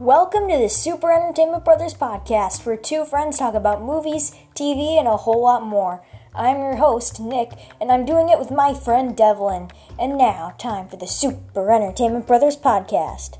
Welcome 0.00 0.50
to 0.50 0.58
the 0.58 0.68
Super 0.68 1.10
Entertainment 1.10 1.64
Brothers 1.64 1.94
podcast, 1.94 2.66
where 2.66 2.76
two 2.76 3.06
friends 3.06 3.38
talk 3.38 3.54
about 3.54 3.80
movies, 3.80 4.32
TV, 4.54 4.98
and 4.98 5.08
a 5.08 5.16
whole 5.16 5.42
lot 5.42 5.64
more. 5.64 6.04
I'm 6.34 6.58
your 6.58 6.76
host, 6.76 7.18
Nick, 7.18 7.52
and 7.80 7.90
I'm 7.90 8.04
doing 8.04 8.28
it 8.28 8.38
with 8.38 8.50
my 8.50 8.74
friend 8.74 9.16
Devlin. 9.16 9.70
And 9.98 10.18
now, 10.18 10.54
time 10.58 10.86
for 10.86 10.98
the 10.98 11.06
Super 11.06 11.72
Entertainment 11.72 12.26
Brothers 12.26 12.58
podcast. 12.58 13.38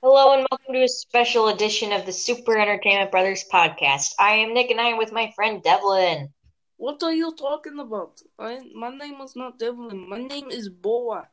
Hello 0.00 0.32
and 0.32 0.46
welcome 0.52 0.74
to 0.74 0.84
a 0.84 0.88
special 0.88 1.48
edition 1.48 1.90
of 1.90 2.06
the 2.06 2.12
Super 2.12 2.56
Entertainment 2.56 3.10
Brothers 3.10 3.44
podcast. 3.52 4.14
I 4.20 4.34
am 4.34 4.54
Nick 4.54 4.70
and 4.70 4.80
I 4.80 4.90
am 4.90 4.98
with 4.98 5.10
my 5.10 5.32
friend 5.34 5.60
Devlin. 5.60 6.32
What 6.76 7.02
are 7.02 7.12
you 7.12 7.34
talking 7.34 7.78
about? 7.78 8.20
I, 8.38 8.60
my 8.74 8.90
name 8.90 9.20
is 9.22 9.34
not 9.34 9.58
Devlin. 9.58 10.08
My 10.08 10.18
name 10.18 10.50
is 10.50 10.68
Boat. 10.68 11.24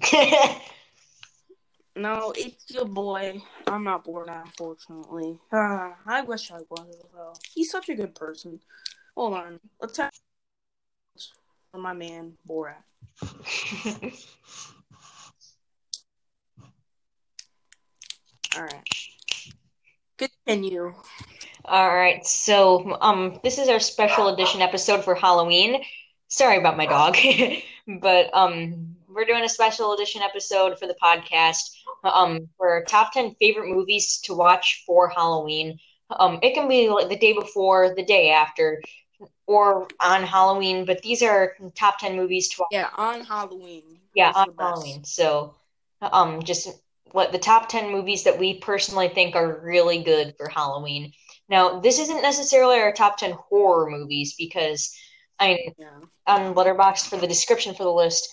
no, 1.94 2.32
it's 2.36 2.70
your 2.70 2.86
boy. 2.86 3.42
I'm 3.66 3.84
not 3.84 4.04
bored, 4.04 4.30
unfortunately. 4.30 5.38
Ah, 5.52 5.96
I 6.06 6.22
wish 6.22 6.50
I 6.50 6.60
was. 6.70 6.96
Though. 7.12 7.34
He's 7.54 7.70
such 7.70 7.90
a 7.90 7.94
good 7.94 8.14
person. 8.14 8.60
Hold 9.14 9.34
on. 9.34 9.60
Let's 9.80 9.98
have 9.98 10.10
my 11.74 11.92
man 11.92 12.38
Borat. 12.48 12.82
All 18.56 18.62
right. 18.62 18.82
Continue. 20.16 20.94
All 21.64 21.94
right, 21.94 22.26
so 22.26 22.96
um, 23.00 23.38
this 23.44 23.58
is 23.58 23.68
our 23.68 23.78
special 23.78 24.28
edition 24.28 24.60
episode 24.60 25.04
for 25.04 25.14
Halloween. 25.14 25.82
Sorry 26.26 26.58
about 26.58 26.76
my 26.76 26.86
dog, 26.86 27.16
but 28.00 28.30
um, 28.34 28.96
we're 29.08 29.24
doing 29.24 29.44
a 29.44 29.48
special 29.48 29.92
edition 29.92 30.22
episode 30.22 30.78
for 30.78 30.88
the 30.88 30.96
podcast. 31.00 31.70
Um, 32.02 32.48
for 32.56 32.84
top 32.88 33.12
ten 33.12 33.36
favorite 33.38 33.68
movies 33.68 34.18
to 34.24 34.34
watch 34.34 34.82
for 34.84 35.08
Halloween. 35.08 35.78
Um, 36.10 36.40
it 36.42 36.54
can 36.54 36.68
be 36.68 36.88
like 36.88 37.08
the 37.08 37.16
day 37.16 37.32
before, 37.32 37.94
the 37.94 38.04
day 38.04 38.30
after, 38.30 38.82
or 39.46 39.86
on 40.00 40.24
Halloween. 40.24 40.84
But 40.84 41.02
these 41.02 41.22
are 41.22 41.52
top 41.76 42.00
ten 42.00 42.16
movies 42.16 42.48
to 42.50 42.56
watch. 42.60 42.68
Yeah, 42.72 42.88
on 42.96 43.24
Halloween. 43.24 44.00
Yeah, 44.16 44.32
on 44.34 44.48
Halloween. 44.58 45.04
So, 45.04 45.54
um, 46.00 46.42
just 46.42 46.68
what 47.12 47.30
the 47.30 47.38
top 47.38 47.68
10 47.68 47.92
movies 47.92 48.24
that 48.24 48.38
we 48.38 48.58
personally 48.58 49.08
think 49.08 49.36
are 49.36 49.60
really 49.62 50.02
good 50.02 50.34
for 50.36 50.48
Halloween. 50.48 51.12
Now, 51.52 51.80
this 51.80 51.98
isn't 51.98 52.22
necessarily 52.22 52.78
our 52.78 52.92
top 52.92 53.18
10 53.18 53.32
horror 53.32 53.90
movies 53.90 54.34
because 54.38 54.96
I 55.38 55.58
yeah. 55.76 56.00
on 56.26 56.54
Letterboxd 56.54 57.10
for 57.10 57.18
the 57.18 57.26
description 57.26 57.74
for 57.74 57.82
the 57.82 57.92
list, 57.92 58.26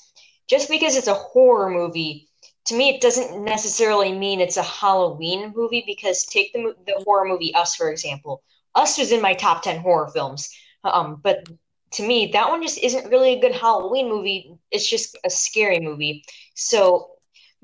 just 0.48 0.70
because 0.70 0.96
it's 0.96 1.08
a 1.08 1.16
horror 1.16 1.70
movie, 1.70 2.30
to 2.68 2.76
me 2.76 2.96
it 2.96 3.02
doesn't 3.02 3.44
necessarily 3.44 4.18
mean 4.18 4.40
it's 4.40 4.56
a 4.56 4.64
Halloween 4.64 5.52
movie 5.54 5.84
because 5.86 6.24
take 6.28 6.54
the 6.54 6.74
the 6.88 7.04
horror 7.04 7.28
movie 7.28 7.54
Us 7.56 7.76
for 7.76 7.92
example. 7.92 8.42
Us 8.74 8.98
was 8.98 9.12
in 9.12 9.22
my 9.22 9.34
top 9.34 9.64
10 9.64 9.82
horror 9.82 10.10
films. 10.14 10.50
Um, 10.86 11.20
but 11.22 11.46
to 11.92 12.08
me, 12.08 12.28
that 12.28 12.50
one 12.50 12.62
just 12.62 12.78
isn't 12.78 13.10
really 13.10 13.34
a 13.34 13.42
good 13.42 13.54
Halloween 13.54 14.08
movie. 14.08 14.56
It's 14.72 14.90
just 14.90 15.18
a 15.26 15.30
scary 15.30 15.82
movie. 15.82 16.24
So 16.56 17.10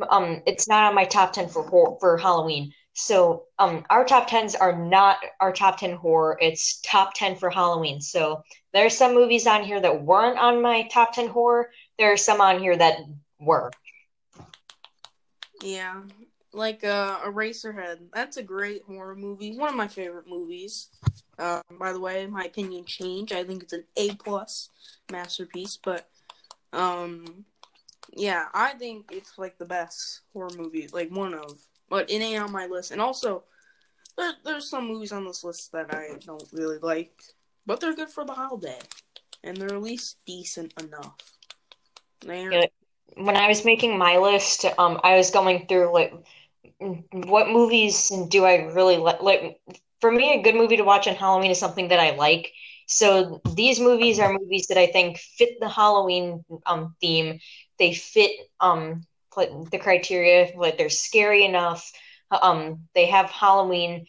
um, 0.09 0.41
it's 0.45 0.67
not 0.67 0.83
on 0.83 0.95
my 0.95 1.05
top 1.05 1.31
10 1.31 1.47
for 1.47 1.63
for 2.01 2.17
Halloween. 2.17 2.73
So 2.97 3.43
um, 3.59 3.85
our 3.89 4.05
top 4.05 4.27
tens 4.27 4.55
are 4.55 4.73
not 4.73 5.17
our 5.41 5.51
top 5.51 5.77
ten 5.77 5.97
horror. 5.97 6.37
It's 6.41 6.79
top 6.79 7.13
ten 7.13 7.35
for 7.35 7.49
Halloween. 7.49 7.99
So 7.99 8.41
there 8.73 8.85
are 8.85 8.89
some 8.89 9.13
movies 9.13 9.45
on 9.47 9.65
here 9.65 9.81
that 9.81 10.03
weren't 10.03 10.39
on 10.39 10.61
my 10.61 10.87
top 10.87 11.13
ten 11.13 11.27
horror. 11.27 11.71
There 11.99 12.13
are 12.13 12.17
some 12.17 12.39
on 12.39 12.59
here 12.59 12.77
that 12.77 12.99
were. 13.37 13.69
Yeah, 15.61 16.03
like 16.53 16.85
uh, 16.85 17.19
Eraserhead. 17.19 17.99
That's 18.13 18.37
a 18.37 18.43
great 18.43 18.83
horror 18.83 19.15
movie. 19.15 19.57
One 19.57 19.69
of 19.69 19.75
my 19.75 19.89
favorite 19.89 20.29
movies. 20.29 20.87
Uh, 21.37 21.61
by 21.77 21.91
the 21.91 21.99
way, 21.99 22.25
my 22.27 22.45
opinion 22.45 22.85
changed. 22.85 23.33
I 23.33 23.43
think 23.43 23.63
it's 23.63 23.73
an 23.73 23.83
A 23.97 24.15
plus 24.15 24.69
masterpiece. 25.11 25.77
But 25.83 26.07
um, 26.71 27.43
yeah, 28.13 28.45
I 28.53 28.73
think 28.75 29.09
it's 29.11 29.37
like 29.37 29.57
the 29.57 29.65
best 29.65 30.21
horror 30.31 30.51
movie. 30.57 30.87
Like 30.93 31.09
one 31.11 31.33
of 31.33 31.59
but 31.89 32.09
it 32.09 32.21
ain't 32.21 32.43
on 32.43 32.51
my 32.51 32.65
list. 32.65 32.91
And 32.91 33.01
also, 33.01 33.43
there, 34.17 34.33
there's 34.43 34.69
some 34.69 34.87
movies 34.87 35.11
on 35.11 35.25
this 35.25 35.43
list 35.43 35.71
that 35.71 35.93
I 35.93 36.17
don't 36.25 36.47
really 36.51 36.79
like, 36.79 37.13
but 37.65 37.79
they're 37.79 37.95
good 37.95 38.09
for 38.09 38.25
the 38.25 38.33
holiday, 38.33 38.79
and 39.43 39.57
they're 39.57 39.73
at 39.73 39.81
least 39.81 40.17
decent 40.25 40.73
enough. 40.81 41.15
Yeah, 42.51 42.65
when 43.15 43.35
I 43.35 43.47
was 43.47 43.65
making 43.65 43.97
my 43.97 44.17
list, 44.17 44.65
um, 44.77 44.99
I 45.03 45.17
was 45.17 45.31
going 45.31 45.67
through 45.67 45.93
like 45.93 46.13
what 47.11 47.49
movies 47.49 48.11
do 48.29 48.45
I 48.45 48.65
really 48.73 48.97
like. 48.97 49.21
Like 49.21 49.59
for 50.01 50.11
me, 50.11 50.39
a 50.39 50.41
good 50.41 50.55
movie 50.55 50.77
to 50.77 50.83
watch 50.83 51.07
on 51.07 51.15
Halloween 51.15 51.51
is 51.51 51.59
something 51.59 51.89
that 51.89 51.99
I 51.99 52.15
like. 52.15 52.51
So 52.87 53.41
these 53.55 53.79
movies 53.79 54.19
are 54.19 54.31
movies 54.31 54.67
that 54.67 54.77
I 54.77 54.87
think 54.87 55.17
fit 55.17 55.59
the 55.59 55.69
Halloween 55.69 56.43
um, 56.65 56.95
theme. 57.01 57.39
They 57.79 57.93
fit 57.93 58.31
um, 58.59 59.03
the 59.35 59.79
criteria 59.79 60.51
like 60.55 60.77
they're 60.77 60.89
scary 60.89 61.45
enough 61.45 61.91
um 62.41 62.79
they 62.93 63.05
have 63.05 63.29
halloween 63.29 64.05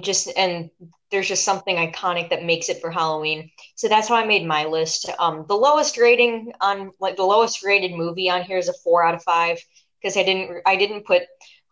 just 0.00 0.30
and 0.36 0.70
there's 1.10 1.28
just 1.28 1.44
something 1.44 1.76
iconic 1.76 2.30
that 2.30 2.44
makes 2.44 2.68
it 2.68 2.80
for 2.80 2.90
halloween. 2.90 3.50
So 3.74 3.88
that's 3.88 4.08
how 4.08 4.16
i 4.16 4.26
made 4.26 4.46
my 4.46 4.64
list. 4.64 5.10
Um 5.18 5.44
the 5.48 5.56
lowest 5.56 5.98
rating 5.98 6.52
on 6.60 6.92
like 7.00 7.16
the 7.16 7.24
lowest 7.24 7.62
rated 7.62 7.92
movie 7.92 8.30
on 8.30 8.42
here 8.42 8.58
is 8.58 8.68
a 8.68 8.74
four 8.84 9.04
out 9.04 9.14
of 9.14 9.22
five 9.22 9.58
because 10.00 10.16
i 10.16 10.22
didn't 10.22 10.62
i 10.66 10.76
didn't 10.76 11.06
put 11.06 11.22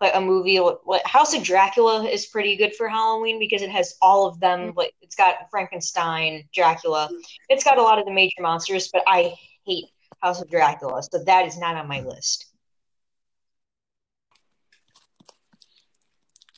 like 0.00 0.14
a 0.14 0.20
movie 0.20 0.60
like 0.60 1.04
house 1.06 1.34
of 1.34 1.42
dracula 1.42 2.04
is 2.04 2.26
pretty 2.26 2.56
good 2.56 2.74
for 2.74 2.88
halloween 2.88 3.38
because 3.38 3.62
it 3.62 3.70
has 3.70 3.94
all 4.02 4.26
of 4.26 4.38
them 4.40 4.72
like 4.76 4.92
it's 5.00 5.16
got 5.16 5.36
frankenstein 5.50 6.44
dracula. 6.52 7.08
It's 7.48 7.64
got 7.64 7.78
a 7.78 7.82
lot 7.82 7.98
of 7.98 8.04
the 8.04 8.12
major 8.12 8.40
monsters 8.40 8.90
but 8.92 9.02
i 9.06 9.34
hate 9.64 9.86
house 10.22 10.40
of 10.42 10.50
dracula 10.50 11.02
so 11.02 11.22
that 11.24 11.46
is 11.46 11.58
not 11.58 11.76
on 11.76 11.88
my 11.88 12.00
list 12.00 12.55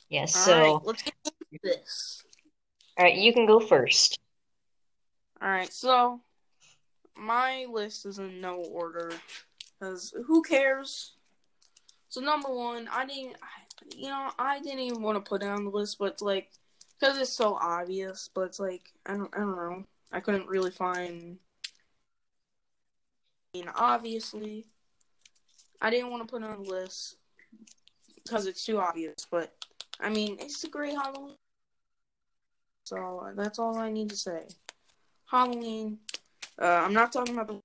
Yes. 0.09 0.33
Yeah, 0.35 0.43
so 0.43 0.59
right, 0.59 0.79
let's 0.83 1.03
get 1.03 1.13
into 1.25 1.59
this. 1.63 2.23
All 2.97 3.05
right, 3.05 3.15
you 3.15 3.31
can 3.31 3.45
go 3.45 3.59
first. 3.59 4.19
All 5.41 5.49
right, 5.49 5.71
so 5.71 6.21
my 7.15 7.65
list 7.71 8.05
is 8.05 8.19
in 8.19 8.41
no 8.41 8.55
order 8.55 9.13
because 9.79 10.13
who 10.25 10.41
cares? 10.41 11.13
So 12.09 12.21
number 12.21 12.49
one, 12.49 12.89
I 12.91 13.05
didn't, 13.05 13.35
you 13.95 14.07
know, 14.07 14.31
I 14.37 14.59
didn't 14.59 14.79
even 14.79 15.01
want 15.01 15.23
to 15.23 15.29
put 15.29 15.43
it 15.43 15.47
on 15.47 15.63
the 15.63 15.69
list, 15.69 15.99
but 15.99 16.13
it's 16.13 16.21
like 16.21 16.49
because 16.99 17.19
it's 17.19 17.31
so 17.31 17.53
obvious. 17.53 18.29
But 18.33 18.41
it's 18.41 18.59
like 18.59 18.81
I 19.05 19.13
don't, 19.13 19.29
I 19.33 19.39
don't 19.39 19.55
know. 19.55 19.83
I 20.11 20.19
couldn't 20.19 20.47
really 20.47 20.71
find. 20.71 21.37
I 23.53 23.57
mean, 23.57 23.69
obviously, 23.75 24.65
I 25.81 25.89
didn't 25.89 26.11
want 26.11 26.27
to 26.27 26.31
put 26.31 26.41
it 26.41 26.49
on 26.49 26.63
the 26.63 26.69
list 26.69 27.15
because 28.23 28.47
it's 28.47 28.65
too 28.65 28.79
obvious. 28.79 29.25
But 29.29 29.53
I 29.99 30.09
mean, 30.09 30.37
it's 30.39 30.63
a 30.63 30.69
great 30.69 30.93
Halloween. 30.93 31.35
So 32.83 33.31
that's 33.35 33.59
all 33.59 33.77
I 33.77 33.91
need 33.91 34.09
to 34.09 34.15
say. 34.15 34.47
Halloween. 35.29 35.99
Uh, 36.59 36.65
I'm 36.65 36.93
not 36.93 37.11
talking 37.11 37.37
about 37.37 37.47
the. 37.47 37.59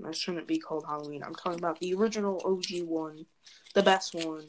That 0.00 0.16
shouldn't 0.16 0.46
be 0.46 0.58
called 0.58 0.84
Halloween. 0.86 1.22
I'm 1.22 1.34
talking 1.34 1.58
about 1.58 1.80
the 1.80 1.92
original 1.94 2.40
OG 2.44 2.86
one, 2.86 3.26
the 3.74 3.82
best 3.82 4.14
one. 4.14 4.46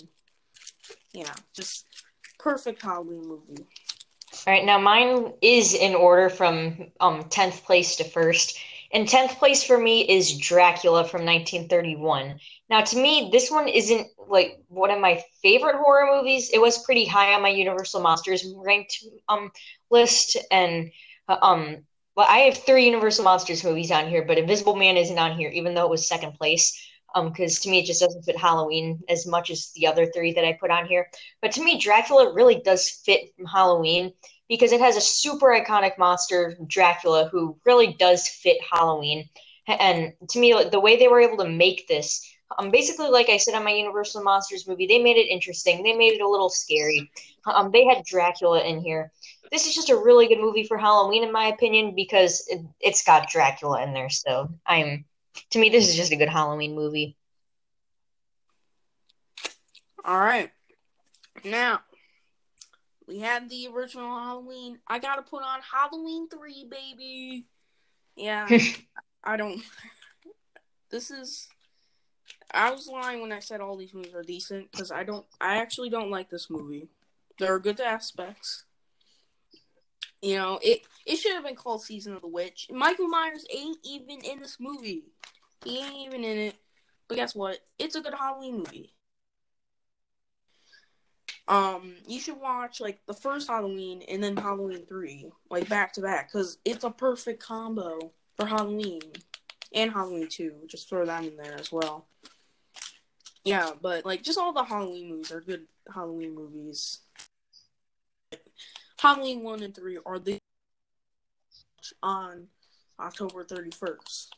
Yeah, 1.12 1.34
just 1.54 1.88
perfect 2.38 2.82
Halloween 2.82 3.28
movie. 3.28 3.66
All 4.48 4.54
right, 4.54 4.64
now 4.64 4.80
mine 4.80 5.34
is 5.42 5.74
in 5.74 5.96
order 5.96 6.30
from 6.30 6.92
um 7.00 7.24
tenth 7.26 7.66
place 7.66 7.96
to 7.98 8.04
first. 8.04 8.58
And 8.92 9.08
10th 9.08 9.38
place 9.38 9.64
for 9.64 9.78
me 9.78 10.02
is 10.02 10.38
Dracula 10.38 11.04
from 11.04 11.26
1931. 11.26 12.40
Now, 12.70 12.82
to 12.82 12.98
me, 12.98 13.30
this 13.32 13.52
one 13.52 13.68
isn't 13.68 14.08
like 14.28 14.60
one 14.68 14.90
of 14.90 15.00
my 15.00 15.24
favorite 15.44 15.76
horror 15.76 16.18
movies. 16.18 16.50
It 16.52 16.60
was 16.60 16.84
pretty 16.84 17.06
high 17.06 17.34
on 17.34 17.42
my 17.42 17.50
Universal 17.50 18.02
Monsters 18.02 18.46
ranked 18.58 19.04
um 19.28 19.52
list, 19.92 20.38
and 20.52 20.92
uh, 21.28 21.38
um, 21.42 21.78
well, 22.16 22.28
I 22.28 22.40
have 22.40 22.58
three 22.58 22.86
Universal 22.86 23.26
Monsters 23.26 23.64
movies 23.64 23.92
on 23.92 24.10
here, 24.10 24.26
but 24.26 24.38
Invisible 24.38 24.76
Man 24.76 24.98
isn't 24.98 25.20
on 25.20 25.38
here, 25.38 25.50
even 25.50 25.74
though 25.74 25.86
it 25.86 25.92
was 25.92 26.08
second 26.08 26.34
place. 26.34 26.86
Um, 27.16 27.30
because 27.30 27.60
to 27.62 27.70
me 27.70 27.80
it 27.80 27.86
just 27.86 28.02
doesn't 28.02 28.22
fit 28.22 28.38
Halloween 28.38 29.02
as 29.10 29.26
much 29.26 29.50
as 29.50 29.72
the 29.76 29.88
other 29.88 30.06
three 30.06 30.32
that 30.34 30.46
I 30.46 30.54
put 30.54 30.70
on 30.70 30.86
here. 30.86 31.10
But 31.42 31.52
to 31.54 31.64
me, 31.64 31.80
Dracula 31.80 32.34
really 32.34 32.62
does 32.64 32.88
fit 32.88 33.34
Halloween 33.52 34.14
because 34.50 34.72
it 34.72 34.82
has 34.82 34.98
a 34.98 35.02
super 35.02 35.48
iconic 35.48 35.98
monster, 35.98 36.58
Dracula, 36.68 37.30
who 37.32 37.56
really 37.66 37.94
does 37.94 38.28
fit 38.28 38.58
Halloween. 38.70 39.30
And 39.68 40.14
to 40.30 40.40
me, 40.40 40.54
the 40.72 40.80
way 40.80 40.98
they 40.98 41.08
were 41.08 41.22
able 41.22 41.38
to 41.38 41.50
make 41.50 41.88
this 41.88 42.26
Um, 42.58 42.72
basically, 42.72 43.10
like 43.10 43.30
I 43.30 43.38
said 43.38 43.54
on 43.54 43.64
my 43.64 43.72
Universal 43.72 44.24
Monsters 44.24 44.68
movie, 44.68 44.88
they 44.88 44.98
made 45.02 45.18
it 45.18 45.30
interesting. 45.30 45.84
They 45.84 45.94
made 45.94 46.14
it 46.14 46.22
a 46.22 46.28
little 46.28 46.50
scary. 46.50 47.12
Um, 47.46 47.70
they 47.72 47.86
had 47.86 48.04
Dracula 48.04 48.64
in 48.64 48.82
here. 48.82 49.12
This 49.52 49.68
is 49.68 49.76
just 49.76 49.92
a 49.92 49.96
really 49.96 50.28
good 50.28 50.40
movie 50.40 50.64
for 50.64 50.78
Halloween, 50.78 51.24
in 51.24 51.32
my 51.32 51.46
opinion, 51.46 51.94
because 51.96 52.44
it, 52.48 52.62
it's 52.80 53.04
got 53.04 53.30
Dracula 53.30 53.84
in 53.84 53.94
there. 53.94 54.10
So 54.10 54.50
I'm, 54.66 55.06
to 55.52 55.60
me, 55.60 55.70
this 55.70 55.88
is 55.88 55.96
just 55.96 56.12
a 56.12 56.16
good 56.16 56.30
Halloween 56.30 56.74
movie. 56.74 57.16
All 60.04 60.20
right. 60.20 60.50
Now, 61.44 61.82
we 63.10 63.18
had 63.18 63.50
the 63.50 63.68
original 63.74 64.20
Halloween. 64.20 64.78
I 64.88 65.00
gotta 65.00 65.24
put 65.24 65.42
on 65.42 65.60
Halloween 65.74 66.30
3, 66.30 66.70
baby. 66.70 67.46
Yeah. 68.16 68.48
I 69.24 69.36
don't. 69.36 69.62
This 70.92 71.10
is. 71.10 71.48
I 72.52 72.72
was 72.72 72.88
lying 72.88 73.22
when 73.22 73.32
I 73.32 73.40
said 73.40 73.62
all 73.62 73.76
these 73.76 73.96
movies 73.96 74.14
are 74.14 74.22
decent 74.22 74.72
because 74.72 74.92
I 74.92 75.04
don't. 75.04 75.26
I 75.42 75.58
actually 75.58 75.90
don't 75.90 76.12
like 76.12 76.30
this 76.30 76.52
movie. 76.52 76.90
There 77.40 77.52
are 77.52 77.60
good 77.60 77.80
aspects. 77.80 78.66
You 80.22 80.36
know, 80.36 80.60
it 80.62 80.82
it 81.08 81.16
should 81.16 81.34
have 81.34 81.46
been 81.46 81.56
called 81.56 81.82
Season 81.82 82.14
of 82.14 82.22
the 82.22 82.28
Witch. 82.28 82.68
Michael 82.72 83.08
Myers 83.08 83.46
ain't 83.52 83.80
even 83.84 84.20
in 84.24 84.40
this 84.40 84.58
movie. 84.60 85.06
He 85.64 85.80
ain't 85.80 86.08
even 86.08 86.24
in 86.24 86.38
it. 86.38 86.56
But 87.08 87.16
guess 87.16 87.34
what? 87.34 87.58
It's 87.80 87.96
a 87.96 88.02
good 88.02 88.14
Halloween 88.14 88.58
movie. 88.58 88.94
Um, 91.50 91.96
you 92.08 92.20
should 92.20 92.40
watch 92.40 92.80
like 92.80 93.00
the 93.08 93.14
first 93.14 93.50
Halloween 93.50 94.04
and 94.08 94.24
then 94.24 94.38
Halloween 94.38 94.86
three, 94.86 95.32
like 95.50 95.68
back 95.68 95.94
to 95.94 96.02
back, 96.02 96.32
because 96.32 96.60
it's 96.64 96.84
a 96.84 96.92
perfect 96.92 97.42
combo 97.42 98.12
for 98.38 98.46
Halloween 98.46 99.02
and 99.74 99.92
Halloween 99.92 100.28
two. 100.30 100.54
Just 100.68 100.88
throw 100.88 101.06
that 101.06 101.26
in 101.26 101.36
there 101.38 101.56
as 101.60 101.72
well. 101.72 102.06
Yeah, 103.44 103.72
but 103.82 104.06
like 104.06 104.22
just 104.22 104.38
all 104.38 104.54
the 104.54 104.64
Halloween 104.64 105.10
movies 105.10 105.32
are 105.32 105.42
good 105.42 105.66
Halloween 105.92 106.36
movies. 106.36 107.00
Halloween 109.00 109.42
one 109.42 109.64
and 109.64 109.74
three 109.74 109.98
are 110.06 110.20
the 110.20 110.38
on 112.04 112.46
October 113.00 113.44
thirty 113.44 113.72
first. 113.72 114.36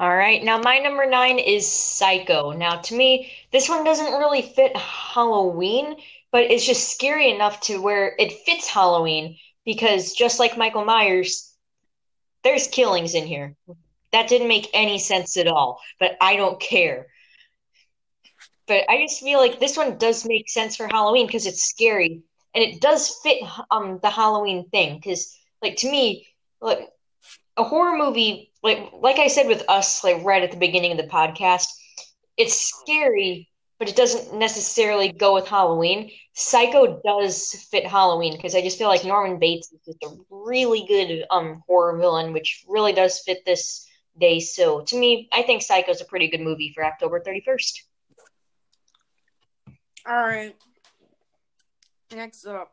All 0.00 0.16
right. 0.16 0.42
Now, 0.42 0.56
my 0.56 0.78
number 0.78 1.04
nine 1.04 1.38
is 1.38 1.70
Psycho. 1.70 2.52
Now, 2.52 2.76
to 2.76 2.96
me, 2.96 3.30
this 3.52 3.68
one 3.68 3.84
doesn't 3.84 4.14
really 4.18 4.40
fit 4.40 4.74
Halloween, 4.74 5.96
but 6.32 6.44
it's 6.44 6.64
just 6.64 6.90
scary 6.90 7.30
enough 7.30 7.60
to 7.62 7.82
where 7.82 8.16
it 8.18 8.32
fits 8.46 8.66
Halloween 8.66 9.36
because 9.66 10.14
just 10.14 10.38
like 10.38 10.56
Michael 10.56 10.86
Myers, 10.86 11.54
there's 12.44 12.66
killings 12.66 13.14
in 13.14 13.26
here. 13.26 13.54
That 14.12 14.30
didn't 14.30 14.48
make 14.48 14.70
any 14.72 14.98
sense 14.98 15.36
at 15.36 15.46
all, 15.46 15.82
but 15.98 16.16
I 16.18 16.36
don't 16.36 16.58
care. 16.58 17.08
But 18.66 18.88
I 18.88 19.02
just 19.02 19.20
feel 19.20 19.38
like 19.38 19.60
this 19.60 19.76
one 19.76 19.98
does 19.98 20.24
make 20.24 20.48
sense 20.48 20.76
for 20.76 20.88
Halloween 20.88 21.26
because 21.26 21.44
it's 21.44 21.68
scary 21.68 22.22
and 22.54 22.64
it 22.64 22.80
does 22.80 23.18
fit 23.22 23.42
um 23.70 23.98
the 24.02 24.08
Halloween 24.08 24.66
thing 24.70 24.96
because 24.96 25.36
like 25.60 25.76
to 25.76 25.90
me 25.90 26.26
like 26.62 26.88
a 27.58 27.64
horror 27.64 27.98
movie 27.98 28.49
like 28.62 28.90
like 28.92 29.18
I 29.18 29.28
said 29.28 29.46
with 29.46 29.64
us 29.68 30.04
like 30.04 30.22
right 30.24 30.42
at 30.42 30.50
the 30.50 30.56
beginning 30.56 30.92
of 30.92 30.98
the 30.98 31.04
podcast 31.04 31.66
it's 32.36 32.60
scary 32.60 33.50
but 33.80 33.88
it 33.88 33.96
doesn't 33.96 34.38
necessarily 34.38 35.10
go 35.10 35.32
with 35.32 35.48
Halloween. 35.48 36.10
Psycho 36.34 37.00
does 37.02 37.66
fit 37.70 37.86
Halloween 37.86 38.36
because 38.36 38.54
I 38.54 38.60
just 38.60 38.76
feel 38.76 38.88
like 38.88 39.06
Norman 39.06 39.38
Bates 39.38 39.72
is 39.72 39.80
just 39.86 40.02
a 40.04 40.14
really 40.28 40.84
good 40.86 41.24
um 41.30 41.64
horror 41.66 41.98
villain, 41.98 42.34
which 42.34 42.62
really 42.68 42.92
does 42.92 43.20
fit 43.20 43.38
this 43.46 43.86
day. 44.20 44.38
So 44.38 44.82
to 44.82 44.98
me, 44.98 45.30
I 45.32 45.42
think 45.42 45.62
Psycho 45.62 45.90
is 45.90 46.02
a 46.02 46.04
pretty 46.04 46.28
good 46.28 46.42
movie 46.42 46.72
for 46.74 46.84
October 46.84 47.20
thirty 47.20 47.40
first. 47.40 47.82
All 50.06 50.26
right. 50.26 50.54
Next 52.14 52.44
up, 52.44 52.72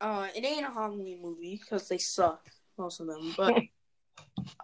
uh, 0.00 0.28
it 0.34 0.44
ain't 0.44 0.66
a 0.66 0.70
Halloween 0.70 1.20
movie 1.20 1.60
because 1.60 1.88
they 1.88 1.98
suck, 1.98 2.46
most 2.78 3.00
of 3.00 3.06
them. 3.06 3.34
But 3.36 3.54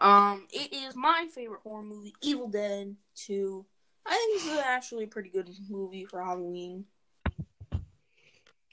um, 0.01 0.47
it 0.53 0.73
is 0.73 0.95
my 0.95 1.27
favorite 1.35 1.61
horror 1.63 1.83
movie, 1.83 2.15
Evil 2.23 2.49
Dead 2.49 2.95
Two. 3.15 3.65
I 4.07 4.11
think 4.11 4.43
this 4.43 4.53
is 4.53 4.59
actually 4.59 5.05
a 5.05 5.09
pretty 5.09 5.29
good 5.29 5.51
movie 5.69 6.05
for 6.05 6.23
Halloween. 6.23 6.85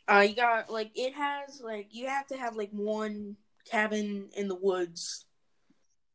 Uh, 0.07 0.25
you 0.27 0.36
got 0.36 0.69
like 0.69 0.92
it 0.95 1.13
has 1.13 1.62
like 1.62 1.88
you 1.92 2.07
have 2.07 2.27
to 2.27 2.38
have 2.38 2.56
like 2.56 2.69
one 2.72 3.36
cabin 3.69 4.30
in 4.36 4.48
the 4.48 4.56
woods, 4.56 5.25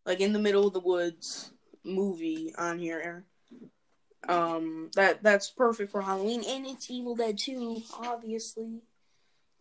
like 0.06 0.20
in 0.20 0.32
the 0.32 0.38
middle 0.38 0.66
of 0.66 0.72
the 0.72 0.80
woods 0.80 1.52
movie 1.84 2.54
on 2.56 2.78
here. 2.78 3.24
Um, 4.28 4.90
that 4.94 5.22
that's 5.22 5.50
perfect 5.50 5.90
for 5.90 6.02
Halloween, 6.02 6.44
and 6.48 6.66
it's 6.66 6.90
Evil 6.90 7.16
Dead 7.16 7.36
Two, 7.36 7.82
obviously. 7.98 8.82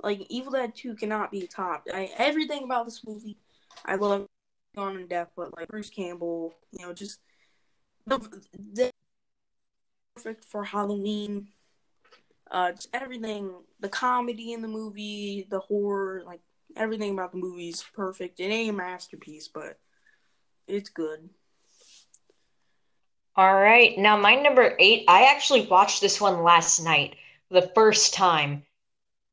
Like 0.01 0.25
Evil 0.29 0.51
Dead 0.51 0.75
Two 0.75 0.95
cannot 0.95 1.31
be 1.31 1.47
topped. 1.47 1.89
I 1.91 2.11
everything 2.17 2.63
about 2.63 2.85
this 2.85 3.01
movie, 3.05 3.37
I 3.83 3.95
love 3.95 4.27
on 4.77 4.97
in 4.97 5.07
depth, 5.07 5.33
but 5.35 5.55
like 5.55 5.67
Bruce 5.67 5.89
Campbell, 5.89 6.53
you 6.71 6.85
know, 6.85 6.93
just 6.93 7.19
the, 8.05 8.19
the 8.73 8.91
perfect 10.15 10.45
for 10.45 10.63
Halloween. 10.63 11.49
Uh, 12.51 12.71
just 12.71 12.89
everything, 12.93 13.51
the 13.79 13.89
comedy 13.89 14.53
in 14.53 14.61
the 14.61 14.67
movie, 14.67 15.45
the 15.49 15.59
horror, 15.59 16.23
like 16.25 16.39
everything 16.75 17.13
about 17.13 17.31
the 17.31 17.37
movie 17.37 17.69
is 17.69 17.83
perfect. 17.95 18.39
It 18.39 18.45
ain't 18.45 18.71
a 18.71 18.73
masterpiece, 18.73 19.47
but 19.47 19.77
it's 20.67 20.89
good. 20.89 21.29
All 23.35 23.53
right. 23.53 23.97
Now, 23.97 24.17
my 24.17 24.35
number 24.35 24.75
eight, 24.79 25.05
I 25.07 25.31
actually 25.31 25.67
watched 25.67 26.01
this 26.01 26.19
one 26.19 26.43
last 26.43 26.79
night 26.79 27.15
the 27.49 27.71
first 27.73 28.13
time. 28.13 28.63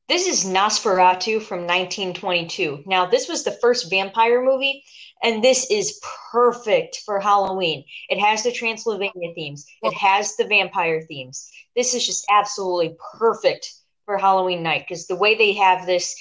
This 0.09 0.29
is 0.29 0.45
Nosferatu 0.45 1.43
from 1.43 1.67
1922. 1.67 2.85
Now, 2.87 3.07
this 3.07 3.29
was 3.29 3.43
the 3.43 3.59
first 3.61 3.91
vampire 3.91 4.41
movie, 4.41 4.85
and 5.21 5.43
this 5.43 5.69
is 5.69 6.01
perfect 6.31 7.03
for 7.05 7.19
Halloween. 7.19 7.85
It 8.09 8.21
has 8.21 8.45
the 8.45 8.53
Transylvania 8.53 9.35
themes, 9.35 9.67
it 9.83 9.95
has 9.95 10.37
the 10.37 10.47
vampire 10.47 11.03
themes. 11.09 11.51
This 11.75 11.93
is 11.93 12.07
just 12.07 12.25
absolutely 12.31 12.97
perfect 13.19 13.75
for 14.05 14.17
Halloween 14.17 14.63
night 14.63 14.85
because 14.89 15.09
the 15.09 15.17
way 15.17 15.35
they 15.35 15.55
have 15.55 15.87
this, 15.87 16.15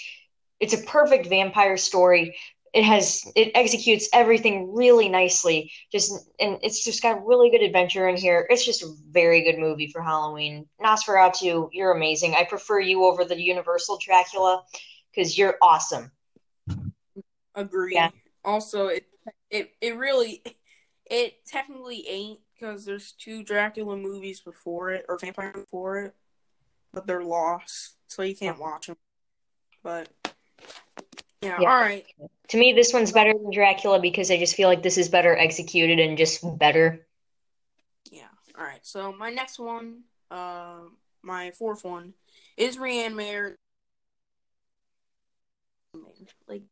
it's 0.59 0.73
a 0.73 0.83
perfect 0.87 1.27
vampire 1.27 1.77
story 1.77 2.35
it 2.75 2.83
has 2.83 3.23
it 3.37 3.51
executes 3.55 4.09
everything 4.11 4.73
really 4.73 5.07
nicely. 5.07 5.71
Just 5.93 6.11
and 6.41 6.59
it's 6.61 6.83
just 6.83 7.01
got 7.01 7.25
really 7.25 7.49
good 7.49 7.61
adventure 7.61 8.09
in 8.09 8.17
here. 8.17 8.45
It's 8.49 8.65
just 8.65 8.83
a 8.83 8.93
very 9.09 9.43
good 9.43 9.57
movie 9.57 9.87
for 9.87 10.01
halloween. 10.01 10.67
Nosferatu 10.83 11.69
you're 11.71 11.93
amazing. 11.93 12.35
I 12.37 12.43
prefer 12.43 12.81
you 12.81 13.05
over 13.05 13.23
the 13.23 13.41
universal 13.41 13.97
dracula 14.05 14.61
because 15.09 15.37
you're 15.37 15.55
awesome. 15.61 16.11
Agree. 17.55 17.93
Yeah. 17.95 18.09
also 18.43 18.87
it 18.87 19.05
it, 19.49 19.71
it 19.79 19.95
really 19.95 20.43
it 21.09 21.45
technically 21.47 22.05
ain't 22.09 22.41
because 22.53 22.83
there's 22.83 23.13
two 23.13 23.41
dracula 23.41 23.95
movies 23.95 24.41
before 24.41 24.91
it 24.91 25.05
or 25.07 25.17
vampire 25.17 25.53
before 25.53 25.99
it 25.99 26.15
but 26.91 27.07
they're 27.07 27.23
lost 27.23 27.95
so 28.07 28.21
you 28.21 28.35
can't 28.35 28.59
watch 28.59 28.87
them 28.87 28.97
but 29.81 30.09
yeah, 31.45 31.61
yeah, 31.61 31.69
all 31.69 31.79
right. 31.79 32.05
To 32.49 32.57
me, 32.57 32.73
this 32.73 32.91
one's 32.93 33.11
better 33.11 33.33
than 33.33 33.51
Dracula 33.51 33.99
because 33.99 34.31
I 34.31 34.37
just 34.37 34.55
feel 34.55 34.67
like 34.67 34.83
this 34.83 34.97
is 34.97 35.09
better 35.09 35.37
executed 35.37 35.99
and 35.99 36.17
just 36.17 36.43
better. 36.57 37.05
Yeah. 38.11 38.27
All 38.57 38.63
right. 38.63 38.79
So 38.83 39.13
my 39.13 39.29
next 39.29 39.59
one, 39.59 40.01
uh, 40.31 40.79
my 41.21 41.51
fourth 41.51 41.83
one, 41.83 42.13
is 42.57 42.77
Reanimator. 42.77 43.55
Like, 46.47 46.63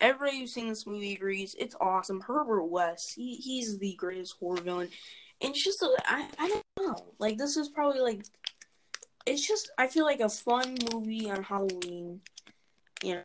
everybody 0.00 0.40
who's 0.40 0.52
seen 0.52 0.68
this 0.68 0.86
movie 0.86 1.14
agrees 1.14 1.56
it's 1.58 1.74
awesome. 1.80 2.20
Herbert 2.20 2.64
West, 2.64 3.14
he 3.16 3.36
he's 3.36 3.78
the 3.78 3.94
greatest 3.94 4.36
horror 4.38 4.60
villain, 4.60 4.88
and 5.40 5.50
it's 5.50 5.64
just 5.64 5.84
I 6.06 6.28
don't 6.38 6.64
know. 6.78 7.14
Like 7.18 7.38
this 7.38 7.56
is 7.56 7.68
probably 7.68 8.00
like, 8.00 8.24
it's 9.26 9.46
just 9.46 9.70
I 9.78 9.86
feel 9.86 10.04
like 10.04 10.20
a 10.20 10.28
fun 10.28 10.76
movie 10.92 11.30
on 11.30 11.42
Halloween 11.42 12.20
you 13.02 13.22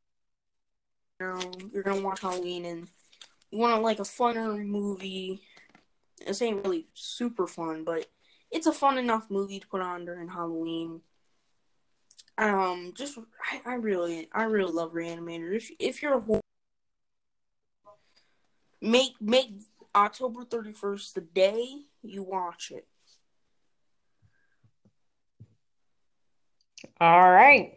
know, 1.19 1.39
you're 1.71 1.83
gonna 1.83 2.01
watch 2.01 2.21
Halloween 2.21 2.65
and 2.65 2.87
you 3.51 3.59
want 3.59 3.81
like 3.81 3.99
a 3.99 4.03
funner 4.03 4.63
movie. 4.65 5.41
This 6.25 6.41
ain't 6.41 6.63
really 6.63 6.87
super 6.93 7.47
fun, 7.47 7.83
but 7.83 8.07
it's 8.51 8.67
a 8.67 8.71
fun 8.71 8.97
enough 8.97 9.29
movie 9.29 9.59
to 9.59 9.67
put 9.67 9.81
on 9.81 10.05
during 10.05 10.27
Halloween. 10.27 11.01
Um, 12.37 12.93
just 12.95 13.17
I, 13.51 13.61
I 13.71 13.73
really, 13.75 14.27
I 14.33 14.43
really 14.43 14.71
love 14.71 14.93
Reanimator. 14.93 15.55
If 15.55 15.71
if 15.79 16.01
you're 16.01 16.17
a 16.17 16.19
horror, 16.19 16.41
make 18.81 19.13
make 19.21 19.51
October 19.93 20.43
thirty 20.43 20.73
first 20.73 21.15
the 21.15 21.21
day 21.21 21.83
you 22.01 22.23
watch 22.23 22.71
it. 22.71 22.87
All 26.99 27.31
right. 27.31 27.73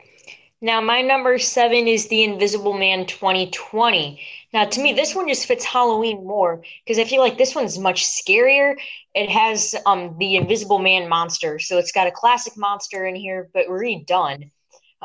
Now, 0.60 0.80
my 0.80 1.02
number 1.02 1.38
seven 1.38 1.86
is 1.86 2.08
The 2.08 2.24
Invisible 2.24 2.72
Man 2.76 3.06
2020. 3.06 4.20
Now, 4.52 4.64
to 4.64 4.82
me, 4.82 4.92
this 4.92 5.14
one 5.14 5.28
just 5.28 5.46
fits 5.46 5.64
Halloween 5.64 6.26
more 6.26 6.62
because 6.84 6.98
I 6.98 7.04
feel 7.04 7.20
like 7.20 7.38
this 7.38 7.54
one's 7.54 7.78
much 7.78 8.04
scarier. 8.04 8.74
It 9.14 9.30
has 9.30 9.76
um 9.86 10.16
the 10.18 10.34
Invisible 10.34 10.80
Man 10.80 11.08
monster, 11.08 11.60
so 11.60 11.78
it's 11.78 11.92
got 11.92 12.08
a 12.08 12.12
classic 12.12 12.56
monster 12.56 13.06
in 13.06 13.14
here, 13.14 13.48
but 13.54 13.68
redone. 13.68 14.50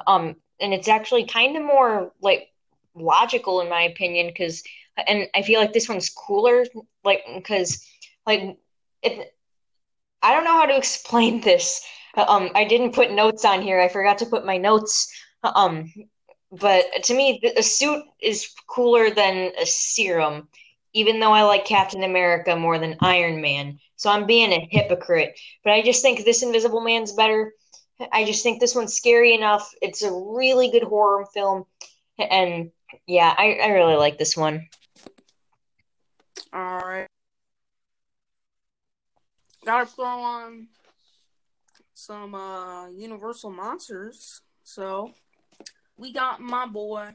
Um, 0.07 0.37
and 0.59 0.73
it's 0.73 0.87
actually 0.87 1.25
kind 1.25 1.55
of 1.55 1.63
more 1.63 2.11
like 2.19 2.49
logical 2.95 3.61
in 3.61 3.69
my 3.69 3.83
opinion 3.83 4.27
because, 4.27 4.63
and 5.07 5.27
I 5.35 5.43
feel 5.43 5.59
like 5.59 5.73
this 5.73 5.89
one's 5.89 6.09
cooler, 6.09 6.65
like 7.03 7.23
because 7.35 7.85
like 8.25 8.57
it. 9.03 9.35
I 10.23 10.33
don't 10.33 10.45
know 10.45 10.57
how 10.57 10.65
to 10.65 10.77
explain 10.83 11.41
this. 11.41 11.85
Um, 12.15 12.49
I 12.55 12.63
didn't 12.63 12.93
put 12.93 13.11
notes 13.11 13.45
on 13.45 13.61
here. 13.61 13.79
I 13.79 13.87
forgot 13.87 14.17
to 14.19 14.25
put 14.25 14.45
my 14.45 14.57
notes. 14.57 15.11
Um, 15.43 15.91
but 16.51 16.85
to 17.03 17.13
me, 17.13 17.41
a 17.57 17.63
suit 17.63 18.03
is 18.21 18.53
cooler 18.67 19.09
than 19.09 19.51
a 19.59 19.65
serum, 19.65 20.47
even 20.93 21.19
though 21.19 21.31
I 21.31 21.43
like 21.43 21.65
Captain 21.65 22.03
America 22.03 22.55
more 22.55 22.77
than 22.77 22.97
Iron 23.01 23.41
Man. 23.41 23.79
So 23.95 24.09
I'm 24.09 24.25
being 24.25 24.51
a 24.51 24.67
hypocrite. 24.69 25.39
But 25.63 25.73
I 25.73 25.81
just 25.81 26.01
think 26.01 26.23
this 26.23 26.43
Invisible 26.43 26.81
Man's 26.81 27.13
better. 27.13 27.53
I 28.11 28.25
just 28.25 28.43
think 28.43 28.59
this 28.59 28.75
one's 28.75 28.93
scary 28.93 29.33
enough. 29.33 29.69
It's 29.81 30.03
a 30.03 30.11
really 30.11 30.69
good 30.69 30.83
horror 30.83 31.25
film. 31.33 31.65
And 32.19 32.71
yeah, 33.07 33.33
I, 33.37 33.59
I 33.63 33.67
really 33.69 33.95
like 33.95 34.17
this 34.17 34.37
one. 34.37 34.67
All 36.53 36.79
right. 36.79 37.07
Gotta 39.65 39.85
throw 39.85 40.05
on 40.05 40.67
some 41.93 42.35
uh, 42.35 42.89
Universal 42.89 43.51
Monsters. 43.51 44.41
So 44.63 45.13
we 45.97 46.11
got 46.11 46.39
my 46.39 46.65
boy 46.65 47.09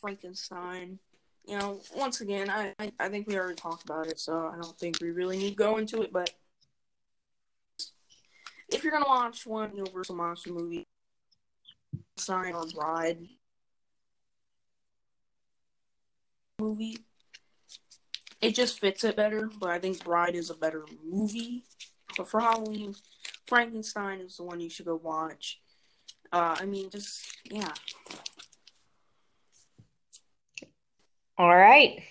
Frankenstein. 0.00 0.98
You 1.46 1.58
know, 1.58 1.80
once 1.94 2.20
again, 2.20 2.48
I, 2.48 2.72
I, 2.78 2.92
I 3.00 3.08
think 3.08 3.26
we 3.26 3.36
already 3.36 3.56
talked 3.56 3.84
about 3.84 4.06
it, 4.06 4.20
so 4.20 4.46
I 4.46 4.56
don't 4.60 4.78
think 4.78 5.00
we 5.00 5.10
really 5.10 5.36
need 5.36 5.50
to 5.50 5.56
go 5.56 5.78
into 5.78 6.02
it. 6.02 6.12
But 6.12 6.30
if 8.68 8.84
you're 8.84 8.92
gonna 8.92 9.08
watch 9.08 9.46
one 9.46 9.76
Universal 9.76 10.16
Monster 10.16 10.52
movie, 10.52 10.86
Sign 12.16 12.54
or 12.54 12.66
Bride 12.66 13.18
movie, 16.60 16.98
it 18.40 18.54
just 18.54 18.78
fits 18.78 19.02
it 19.04 19.16
better. 19.16 19.50
But 19.58 19.70
I 19.70 19.78
think 19.78 20.04
Bride 20.04 20.36
is 20.36 20.50
a 20.50 20.54
better 20.54 20.84
movie. 21.04 21.64
But 22.16 22.28
for 22.28 22.40
Halloween, 22.40 22.94
Frankenstein 23.46 24.20
is 24.20 24.36
the 24.36 24.44
one 24.44 24.60
you 24.60 24.70
should 24.70 24.86
go 24.86 24.96
watch. 24.96 25.61
Uh, 26.32 26.56
I 26.58 26.64
mean, 26.64 26.88
just 26.88 27.24
yeah. 27.50 27.72
All 31.36 31.54
right. 31.54 32.02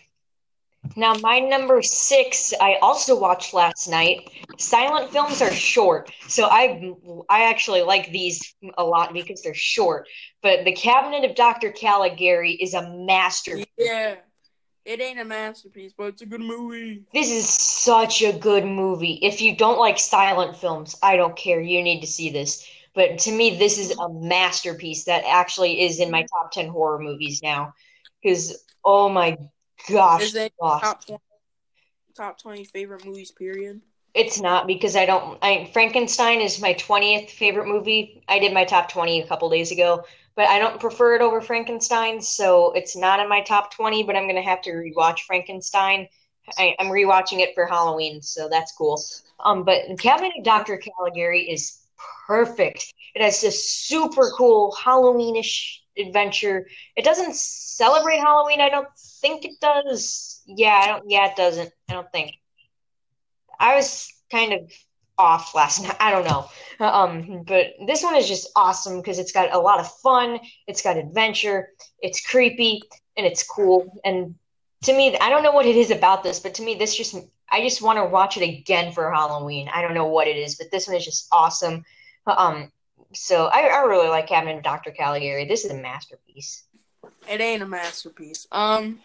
Now, 0.95 1.13
my 1.21 1.39
number 1.39 1.81
six, 1.81 2.53
I 2.59 2.75
also 2.81 3.17
watched 3.17 3.53
last 3.53 3.87
night. 3.87 4.29
Silent 4.57 5.11
films 5.11 5.41
are 5.41 5.51
short, 5.51 6.11
so 6.27 6.45
I 6.45 6.93
I 7.29 7.49
actually 7.49 7.81
like 7.81 8.11
these 8.11 8.55
a 8.77 8.83
lot 8.83 9.13
because 9.13 9.41
they're 9.41 9.53
short. 9.53 10.07
But 10.41 10.65
The 10.65 10.73
Cabinet 10.73 11.29
of 11.29 11.35
Dr. 11.35 11.71
Caligari 11.71 12.53
is 12.53 12.73
a 12.73 12.89
masterpiece. 12.89 13.65
Yeah, 13.77 14.15
it 14.83 14.99
ain't 14.99 15.19
a 15.19 15.25
masterpiece, 15.25 15.93
but 15.95 16.05
it's 16.05 16.23
a 16.23 16.25
good 16.25 16.41
movie. 16.41 17.03
This 17.13 17.31
is 17.31 17.47
such 17.47 18.23
a 18.23 18.37
good 18.37 18.65
movie. 18.65 19.19
If 19.21 19.39
you 19.39 19.55
don't 19.55 19.79
like 19.79 19.99
silent 19.99 20.57
films, 20.57 20.97
I 21.01 21.15
don't 21.15 21.35
care. 21.35 21.61
You 21.61 21.83
need 21.83 22.01
to 22.01 22.07
see 22.07 22.31
this. 22.31 22.67
But 22.93 23.19
to 23.19 23.31
me, 23.31 23.57
this 23.57 23.77
is 23.77 23.97
a 23.97 24.09
masterpiece 24.09 25.05
that 25.05 25.23
actually 25.25 25.81
is 25.81 25.99
in 25.99 26.11
my 26.11 26.23
top 26.23 26.51
10 26.51 26.67
horror 26.67 26.99
movies 26.99 27.41
now. 27.41 27.73
Because, 28.21 28.65
oh 28.83 29.07
my 29.07 29.37
gosh. 29.89 30.23
Is 30.23 30.35
it 30.35 30.53
top 30.59 31.05
20, 31.05 31.21
top 32.15 32.41
20 32.41 32.65
favorite 32.65 33.05
movies, 33.05 33.31
period? 33.31 33.81
It's 34.13 34.41
not 34.41 34.67
because 34.67 34.97
I 34.97 35.05
don't. 35.05 35.39
I 35.41 35.69
Frankenstein 35.71 36.41
is 36.41 36.61
my 36.61 36.73
20th 36.73 37.29
favorite 37.29 37.67
movie. 37.67 38.21
I 38.27 38.39
did 38.39 38.53
my 38.53 38.65
top 38.65 38.91
20 38.91 39.21
a 39.21 39.27
couple 39.27 39.49
days 39.49 39.71
ago, 39.71 40.03
but 40.35 40.47
I 40.47 40.59
don't 40.59 40.81
prefer 40.81 41.15
it 41.15 41.21
over 41.21 41.39
Frankenstein, 41.39 42.21
so 42.21 42.73
it's 42.73 42.97
not 42.97 43.21
in 43.21 43.29
my 43.29 43.41
top 43.41 43.73
20, 43.73 44.03
but 44.03 44.17
I'm 44.17 44.23
going 44.23 44.35
to 44.35 44.41
have 44.41 44.61
to 44.63 44.71
rewatch 44.71 45.21
Frankenstein. 45.21 46.09
I, 46.57 46.75
am 46.79 46.87
rewatching 46.87 47.39
it 47.39 47.53
for 47.53 47.65
Halloween, 47.65 48.21
so 48.21 48.49
that's 48.49 48.73
cool. 48.73 49.01
Um, 49.39 49.63
but 49.63 49.83
Cabinet 49.99 50.33
of 50.37 50.43
Dr. 50.43 50.77
Caligari 50.77 51.49
is 51.49 51.80
perfect. 52.27 52.93
It 53.15 53.21
has 53.21 53.41
this 53.41 53.69
super 53.69 54.31
cool 54.37 54.75
Halloweenish 54.79 55.79
adventure. 55.97 56.67
It 56.95 57.03
doesn't 57.03 57.35
celebrate 57.35 58.19
Halloween. 58.19 58.61
I 58.61 58.69
don't 58.69 58.87
think 58.97 59.45
it 59.45 59.59
does. 59.59 60.41
Yeah, 60.45 60.79
I 60.81 60.87
don't. 60.87 61.09
Yeah, 61.09 61.27
it 61.27 61.35
doesn't. 61.35 61.71
I 61.89 61.93
don't 61.93 62.11
think. 62.11 62.35
I 63.59 63.75
was 63.75 64.11
kind 64.31 64.53
of 64.53 64.71
off 65.17 65.53
last 65.53 65.83
night. 65.83 65.95
I 65.99 66.11
don't 66.11 66.25
know. 66.25 66.49
Um, 66.79 67.43
but 67.45 67.67
this 67.85 68.03
one 68.03 68.15
is 68.15 68.27
just 68.27 68.49
awesome 68.55 68.97
because 68.97 69.19
it's 69.19 69.31
got 69.31 69.53
a 69.53 69.59
lot 69.59 69.79
of 69.79 69.91
fun. 69.97 70.39
It's 70.67 70.81
got 70.81 70.97
adventure. 70.97 71.69
It's 71.99 72.25
creepy 72.25 72.81
and 73.17 73.25
it's 73.25 73.43
cool. 73.43 73.99
And 74.03 74.35
to 74.83 74.93
me, 74.97 75.15
I 75.17 75.29
don't 75.29 75.43
know 75.43 75.51
what 75.51 75.67
it 75.67 75.75
is 75.75 75.91
about 75.91 76.23
this, 76.23 76.39
but 76.39 76.55
to 76.55 76.63
me, 76.63 76.75
this 76.75 76.95
just 76.95 77.15
I 77.51 77.61
just 77.61 77.81
want 77.81 77.99
to 77.99 78.05
watch 78.05 78.37
it 78.37 78.43
again 78.43 78.93
for 78.93 79.11
Halloween. 79.11 79.69
I 79.73 79.81
don't 79.81 79.93
know 79.93 80.07
what 80.07 80.27
it 80.27 80.37
is, 80.37 80.55
but 80.55 80.71
this 80.71 80.87
one 80.87 80.95
is 80.95 81.05
just 81.05 81.27
awesome. 81.31 81.83
Um, 82.25 82.71
so 83.13 83.47
I, 83.47 83.67
I 83.67 83.81
really 83.81 84.07
like 84.07 84.27
Cabinet 84.27 84.57
of 84.57 84.63
Dr. 84.63 84.91
Caligari. 84.91 85.45
This 85.45 85.65
is 85.65 85.71
a 85.71 85.75
masterpiece. 85.75 86.63
It 87.29 87.41
ain't 87.41 87.61
a 87.61 87.67
masterpiece. 87.67 88.47
Um, 88.51 88.99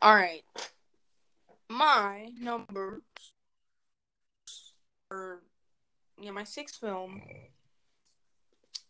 all 0.00 0.14
right. 0.14 0.42
My 1.68 2.30
number, 2.40 3.02
or 5.10 5.42
yeah, 6.20 6.30
my 6.30 6.44
sixth 6.44 6.80
film 6.80 7.20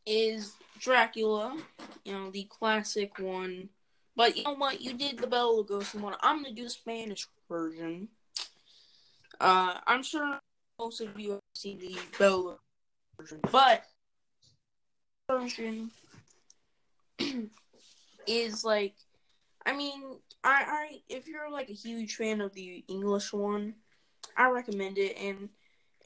is 0.06 0.54
Dracula. 0.78 1.56
You 2.04 2.12
know 2.12 2.30
the 2.30 2.44
classic 2.44 3.18
one. 3.18 3.68
But 4.14 4.36
you 4.36 4.44
know 4.44 4.54
what? 4.54 4.80
You 4.80 4.94
did 4.94 5.18
the 5.18 5.26
Bela 5.26 5.64
Lugosi 5.64 6.00
one. 6.00 6.14
I'm 6.20 6.42
gonna 6.42 6.54
do 6.54 6.64
the 6.64 6.70
Spanish 6.70 7.26
version. 7.48 8.08
Uh, 9.40 9.74
I'm 9.86 10.02
sure 10.02 10.38
most 10.78 11.00
of 11.00 11.18
you 11.18 11.32
have 11.32 11.40
seen 11.54 11.78
the 11.78 11.98
Bela 12.18 12.56
version, 13.18 13.40
but 13.50 13.84
version 15.28 15.90
is 18.26 18.64
like, 18.64 18.94
I 19.64 19.76
mean, 19.76 20.02
I, 20.44 20.64
I 20.66 21.00
if 21.08 21.28
you're 21.28 21.50
like 21.50 21.70
a 21.70 21.74
huge 21.74 22.16
fan 22.16 22.40
of 22.40 22.52
the 22.52 22.84
English 22.88 23.32
one, 23.32 23.74
I 24.36 24.50
recommend 24.50 24.98
it, 24.98 25.16
and 25.16 25.48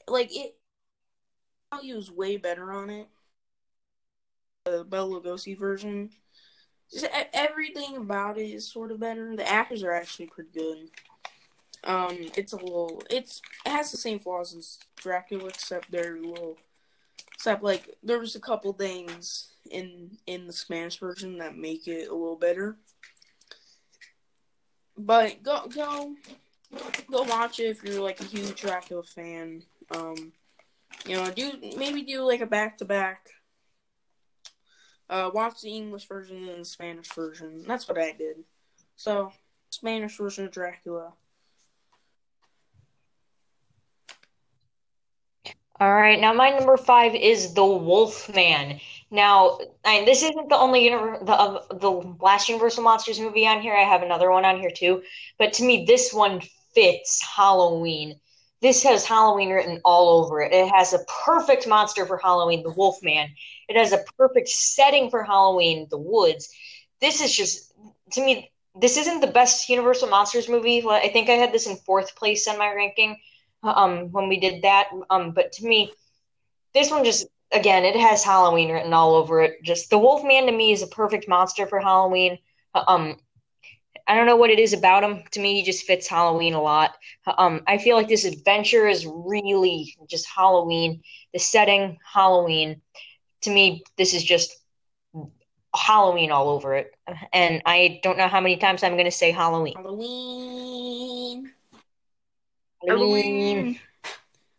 like 0.07 0.29
it, 0.31 0.55
value 1.73 1.97
is 1.97 2.11
way 2.11 2.37
better 2.37 2.71
on 2.71 2.89
it. 2.89 3.07
The 4.65 4.83
Bela 4.83 5.21
Lugosi 5.21 5.57
version, 5.57 6.09
just 6.91 7.07
everything 7.33 7.97
about 7.97 8.37
it 8.37 8.49
is 8.49 8.71
sort 8.71 8.91
of 8.91 8.99
better. 8.99 9.35
The 9.35 9.47
actors 9.47 9.83
are 9.83 9.93
actually 9.93 10.27
pretty 10.27 10.51
good. 10.53 10.89
Um, 11.83 12.17
it's 12.35 12.53
a 12.53 12.57
little, 12.57 13.01
it's 13.09 13.41
it 13.65 13.69
has 13.69 13.91
the 13.91 13.97
same 13.97 14.19
flaws 14.19 14.55
as 14.55 14.79
Dracula, 14.95 15.47
except 15.47 15.91
they're 15.91 16.17
a 16.17 16.21
little, 16.21 16.57
except 17.33 17.63
like 17.63 17.97
there 18.03 18.19
was 18.19 18.35
a 18.35 18.41
couple 18.41 18.73
things 18.73 19.51
in 19.69 20.17
in 20.25 20.47
the 20.47 20.53
Spanish 20.53 20.99
version 20.99 21.37
that 21.37 21.57
make 21.57 21.87
it 21.87 22.09
a 22.09 22.13
little 22.13 22.35
better. 22.35 22.77
But 24.97 25.43
go 25.43 25.67
go 25.67 26.15
go 27.09 27.23
watch 27.23 27.59
it 27.59 27.67
if 27.67 27.83
you're 27.83 28.01
like 28.01 28.19
a 28.19 28.25
huge 28.25 28.59
Dracula 28.59 29.03
fan. 29.03 29.63
Um, 29.91 30.33
you 31.05 31.15
know, 31.15 31.29
do 31.31 31.51
maybe 31.77 32.01
do 32.01 32.21
like 32.23 32.41
a 32.41 32.45
back 32.45 32.77
to 32.79 32.85
back. 32.85 33.29
Uh, 35.09 35.29
watch 35.33 35.61
the 35.61 35.69
English 35.69 36.07
version 36.07 36.49
and 36.49 36.61
the 36.61 36.65
Spanish 36.65 37.07
version. 37.13 37.63
That's 37.65 37.87
what 37.87 37.97
I 37.97 38.11
did. 38.11 38.43
So, 38.97 39.31
Spanish 39.69 40.17
version 40.17 40.45
of 40.45 40.51
Dracula. 40.51 41.13
All 45.79 45.93
right, 45.93 46.19
now 46.19 46.33
my 46.33 46.49
number 46.49 46.75
five 46.75 47.13
is 47.13 47.53
the 47.53 47.63
Wolfman. 47.63 48.79
Now, 49.11 49.59
I, 49.85 50.05
this 50.05 50.23
isn't 50.23 50.49
the 50.49 50.57
only 50.57 50.83
universe, 50.83 51.19
the 51.23 51.33
uh, 51.33 51.61
the 51.71 51.91
last 52.19 52.49
Universal 52.49 52.83
Monsters 52.83 53.19
movie 53.19 53.45
on 53.45 53.61
here. 53.61 53.75
I 53.75 53.83
have 53.83 54.01
another 54.01 54.31
one 54.31 54.43
on 54.43 54.59
here 54.59 54.71
too, 54.71 55.03
but 55.37 55.53
to 55.53 55.63
me, 55.63 55.85
this 55.85 56.11
one 56.11 56.41
fits 56.73 57.21
Halloween. 57.21 58.19
This 58.59 58.81
has 58.83 59.05
Halloween 59.05 59.51
written 59.51 59.79
all 59.85 60.23
over 60.23 60.41
it. 60.41 60.51
It 60.51 60.67
has 60.73 60.93
a 60.93 61.05
perfect 61.25 61.67
monster 61.67 62.07
for 62.07 62.17
Halloween, 62.17 62.63
the 62.63 62.73
Wolfman. 62.73 63.29
It 63.69 63.77
has 63.77 63.93
a 63.93 64.03
perfect 64.17 64.49
setting 64.49 65.11
for 65.11 65.23
Halloween, 65.23 65.85
the 65.91 65.99
woods. 65.99 66.49
This 67.01 67.21
is 67.21 67.35
just 67.35 67.71
to 68.13 68.25
me. 68.25 68.51
This 68.73 68.97
isn't 68.97 69.21
the 69.21 69.27
best 69.27 69.69
Universal 69.69 70.09
Monsters 70.09 70.49
movie. 70.49 70.83
I 70.87 71.09
think 71.09 71.29
I 71.29 71.33
had 71.33 71.53
this 71.53 71.67
in 71.67 71.75
fourth 71.75 72.15
place 72.15 72.47
on 72.47 72.57
my 72.57 72.73
ranking 72.73 73.17
um 73.67 74.11
when 74.11 74.27
we 74.27 74.39
did 74.39 74.63
that. 74.63 74.89
Um, 75.09 75.31
but 75.31 75.51
to 75.53 75.65
me, 75.65 75.91
this 76.73 76.91
one 76.91 77.03
just 77.03 77.27
again 77.51 77.85
it 77.85 77.95
has 77.95 78.23
Halloween 78.23 78.71
written 78.71 78.93
all 78.93 79.15
over 79.15 79.41
it. 79.41 79.63
Just 79.63 79.89
the 79.89 79.97
Wolfman 79.97 80.45
to 80.45 80.51
me 80.51 80.71
is 80.71 80.81
a 80.81 80.87
perfect 80.87 81.27
monster 81.27 81.67
for 81.67 81.79
Halloween. 81.79 82.37
Um, 82.73 83.17
I 84.07 84.15
don't 84.15 84.25
know 84.25 84.37
what 84.37 84.51
it 84.51 84.59
is 84.59 84.71
about 84.71 85.03
him. 85.03 85.23
To 85.31 85.39
me, 85.41 85.55
he 85.55 85.63
just 85.63 85.85
fits 85.85 86.07
Halloween 86.07 86.53
a 86.53 86.61
lot. 86.61 86.95
Um, 87.25 87.61
I 87.67 87.77
feel 87.77 87.97
like 87.97 88.07
this 88.07 88.23
adventure 88.23 88.87
is 88.87 89.05
really 89.05 89.95
just 90.09 90.27
Halloween. 90.33 91.01
The 91.33 91.39
setting, 91.39 91.97
Halloween. 92.13 92.81
To 93.41 93.49
me, 93.51 93.83
this 93.97 94.13
is 94.13 94.23
just 94.23 94.55
Halloween 95.75 96.31
all 96.31 96.49
over 96.49 96.75
it. 96.75 96.95
And 97.33 97.61
I 97.65 97.99
don't 98.01 98.17
know 98.17 98.29
how 98.29 98.39
many 98.39 98.55
times 98.57 98.81
I'm 98.81 98.93
going 98.93 99.05
to 99.05 99.11
say 99.11 99.31
Halloween. 99.31 99.75
Halloween. 99.75 101.51
Halloween. 102.87 103.46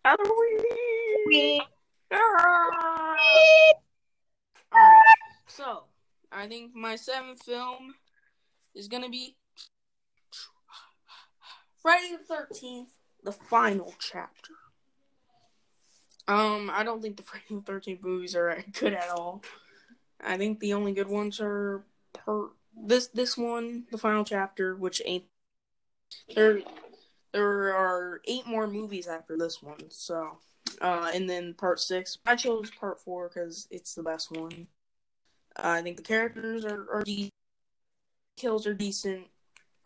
Halloween. 0.09 1.61
Ah. 2.11 3.17
Alright, 4.73 5.05
so 5.47 5.85
I 6.33 6.47
think 6.47 6.75
my 6.75 6.97
seventh 6.97 7.43
film 7.43 7.95
is 8.75 8.89
gonna 8.89 9.11
be 9.11 9.37
Friday 11.83 12.17
the 12.17 12.25
Thirteenth, 12.25 12.91
the 13.23 13.33
final 13.33 13.95
chapter. 13.99 14.55
Um, 16.27 16.71
I 16.73 16.85
don't 16.85 17.03
think 17.03 17.19
the 17.19 17.23
Friday 17.25 17.45
the 17.51 17.61
Thirteenth 17.61 18.03
movies 18.03 18.35
are 18.35 18.65
good 18.73 18.95
at 18.95 19.11
all. 19.11 19.43
I 20.25 20.39
think 20.39 20.61
the 20.61 20.73
only 20.73 20.93
good 20.93 21.09
ones 21.09 21.39
are 21.39 21.85
per 22.15 22.49
this 22.75 23.09
this 23.09 23.37
one, 23.37 23.85
the 23.91 23.99
final 23.99 24.25
chapter, 24.25 24.75
which 24.75 25.03
ain't 25.05 25.25
there. 26.35 26.61
There 27.33 27.75
are 27.75 28.21
eight 28.27 28.47
more 28.47 28.67
movies 28.67 29.07
after 29.07 29.37
this 29.37 29.63
one, 29.63 29.91
so 29.91 30.39
uh, 30.81 31.11
and 31.13 31.29
then 31.29 31.55
part 31.55 31.81
six. 31.81 32.19
I 32.27 32.37
chose 32.37 32.71
part 32.71 33.01
four 33.01 33.29
because 33.29 33.69
it's 33.71 33.95
the 33.95 34.03
best 34.03 34.31
one. 34.31 34.67
Uh, 35.57 35.69
I 35.69 35.83
think 35.83 35.97
the 35.97 36.03
characters 36.03 36.65
are, 36.65 36.87
are 36.93 37.03
decent. 37.03 37.33
Kills 38.37 38.67
are 38.67 38.75
decent. 38.75 39.27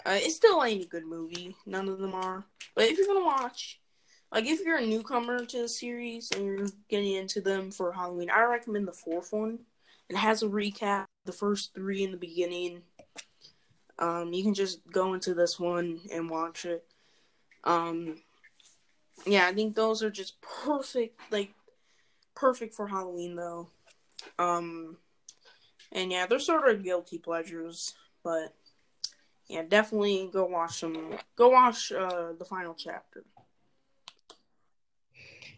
Uh, 0.04 0.18
it 0.20 0.32
still 0.32 0.62
ain't 0.62 0.84
a 0.84 0.88
good 0.88 1.06
movie. 1.06 1.56
None 1.66 1.88
of 1.88 1.98
them 1.98 2.14
are. 2.14 2.44
But 2.74 2.84
if 2.84 2.98
you're 2.98 3.06
gonna 3.06 3.24
watch, 3.24 3.80
like 4.30 4.46
if 4.46 4.60
you're 4.60 4.78
a 4.78 4.86
newcomer 4.86 5.44
to 5.44 5.62
the 5.62 5.68
series 5.68 6.30
and 6.32 6.44
you're 6.44 6.68
getting 6.88 7.12
into 7.12 7.40
them 7.40 7.70
for 7.70 7.92
Halloween, 7.92 8.30
I 8.30 8.44
recommend 8.44 8.88
the 8.88 8.92
fourth 8.92 9.32
one. 9.32 9.60
It 10.08 10.16
has 10.16 10.42
a 10.42 10.46
recap, 10.46 11.06
the 11.24 11.32
first 11.32 11.74
three 11.74 12.02
in 12.04 12.10
the 12.10 12.16
beginning. 12.16 12.82
Um, 13.98 14.32
you 14.32 14.42
can 14.42 14.54
just 14.54 14.80
go 14.90 15.14
into 15.14 15.32
this 15.34 15.60
one 15.60 16.00
and 16.12 16.28
watch 16.28 16.64
it. 16.64 16.84
Um, 17.64 18.18
yeah, 19.26 19.46
I 19.46 19.52
think 19.52 19.74
those 19.74 20.02
are 20.02 20.10
just 20.10 20.40
perfect, 20.40 21.20
like 21.30 21.52
perfect 22.34 22.74
for 22.74 22.86
Halloween 22.86 23.36
though. 23.36 23.68
Um, 24.38 24.96
and 25.92 26.10
yeah, 26.10 26.26
they're 26.26 26.38
sort 26.38 26.68
of 26.68 26.82
guilty 26.82 27.18
pleasures, 27.18 27.94
but 28.24 28.54
yeah, 29.48 29.62
definitely 29.62 30.30
go 30.32 30.46
watch 30.46 30.80
them. 30.80 31.16
Go 31.36 31.50
watch 31.50 31.92
uh, 31.92 32.32
the 32.38 32.44
final 32.44 32.74
chapter. 32.74 33.24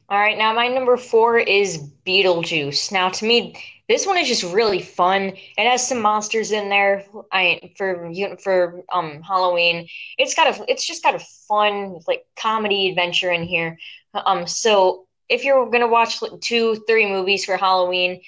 All 0.08 0.18
right, 0.18 0.36
now 0.36 0.52
my 0.52 0.68
number 0.68 0.96
four 0.96 1.38
is 1.38 1.90
Beetlejuice. 2.06 2.92
Now, 2.92 3.08
to 3.08 3.24
me, 3.24 3.56
this 3.88 4.06
one 4.06 4.16
is 4.16 4.28
just 4.28 4.42
really 4.42 4.80
fun. 4.80 5.32
It 5.58 5.68
has 5.70 5.86
some 5.86 6.00
monsters 6.00 6.52
in 6.52 6.68
there. 6.68 7.04
I 7.30 7.72
for 7.76 8.10
for 8.42 8.82
um 8.92 9.22
Halloween. 9.22 9.88
It's 10.18 10.34
got 10.34 10.58
a 10.58 10.64
it's 10.70 10.86
just 10.86 11.02
got 11.02 11.14
a 11.14 11.24
fun 11.48 11.98
like 12.06 12.24
comedy 12.36 12.88
adventure 12.88 13.30
in 13.30 13.42
here. 13.42 13.78
Um, 14.14 14.46
so 14.46 15.06
if 15.28 15.44
you're 15.44 15.70
gonna 15.70 15.88
watch 15.88 16.20
two 16.40 16.76
three 16.86 17.06
movies 17.06 17.44
for 17.44 17.56
Halloween, 17.56 18.20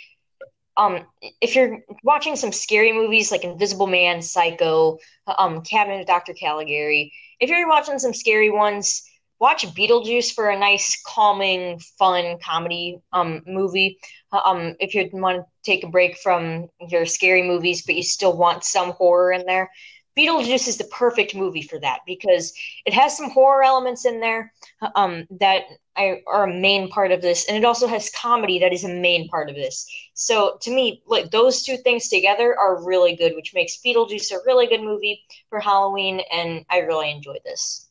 um, 0.76 1.06
if 1.40 1.54
you're 1.54 1.78
watching 2.02 2.36
some 2.36 2.52
scary 2.52 2.92
movies 2.92 3.30
like 3.30 3.44
Invisible 3.44 3.86
Man, 3.86 4.20
Psycho, 4.20 4.98
um, 5.26 5.62
Cabinet 5.62 6.00
of 6.02 6.06
Dr. 6.06 6.34
Caligari, 6.34 7.12
if 7.40 7.48
you're 7.48 7.68
watching 7.68 7.98
some 7.98 8.12
scary 8.12 8.50
ones 8.50 9.08
watch 9.38 9.66
Beetlejuice 9.74 10.32
for 10.32 10.50
a 10.50 10.58
nice, 10.58 11.00
calming, 11.06 11.78
fun 11.98 12.38
comedy 12.42 13.00
um, 13.12 13.42
movie. 13.46 13.98
Um, 14.32 14.74
if 14.80 14.94
you 14.94 15.08
want 15.12 15.38
to 15.38 15.46
take 15.62 15.84
a 15.84 15.88
break 15.88 16.16
from 16.18 16.68
your 16.88 17.06
scary 17.06 17.42
movies, 17.42 17.82
but 17.82 17.94
you 17.94 18.02
still 18.02 18.36
want 18.36 18.64
some 18.64 18.92
horror 18.92 19.32
in 19.32 19.46
there, 19.46 19.70
Beetlejuice 20.16 20.66
is 20.66 20.78
the 20.78 20.84
perfect 20.84 21.34
movie 21.34 21.60
for 21.60 21.78
that 21.80 22.00
because 22.06 22.54
it 22.86 22.94
has 22.94 23.14
some 23.14 23.30
horror 23.30 23.62
elements 23.62 24.06
in 24.06 24.18
there 24.20 24.52
um, 24.94 25.26
that 25.40 25.64
are 25.96 26.44
a 26.44 26.54
main 26.54 26.88
part 26.88 27.12
of 27.12 27.20
this, 27.20 27.46
and 27.48 27.56
it 27.56 27.64
also 27.64 27.86
has 27.86 28.10
comedy 28.10 28.58
that 28.58 28.72
is 28.72 28.84
a 28.84 28.88
main 28.88 29.28
part 29.28 29.50
of 29.50 29.54
this. 29.54 29.86
So 30.14 30.56
to 30.62 30.70
me, 30.70 31.02
like 31.06 31.30
those 31.30 31.62
two 31.62 31.76
things 31.76 32.08
together 32.08 32.58
are 32.58 32.84
really 32.84 33.14
good, 33.14 33.34
which 33.34 33.54
makes 33.54 33.78
Beetlejuice 33.84 34.32
a 34.32 34.38
really 34.46 34.66
good 34.66 34.82
movie 34.82 35.22
for 35.50 35.60
Halloween, 35.60 36.20
and 36.32 36.64
I 36.70 36.78
really 36.78 37.10
enjoy 37.10 37.36
this. 37.44 37.85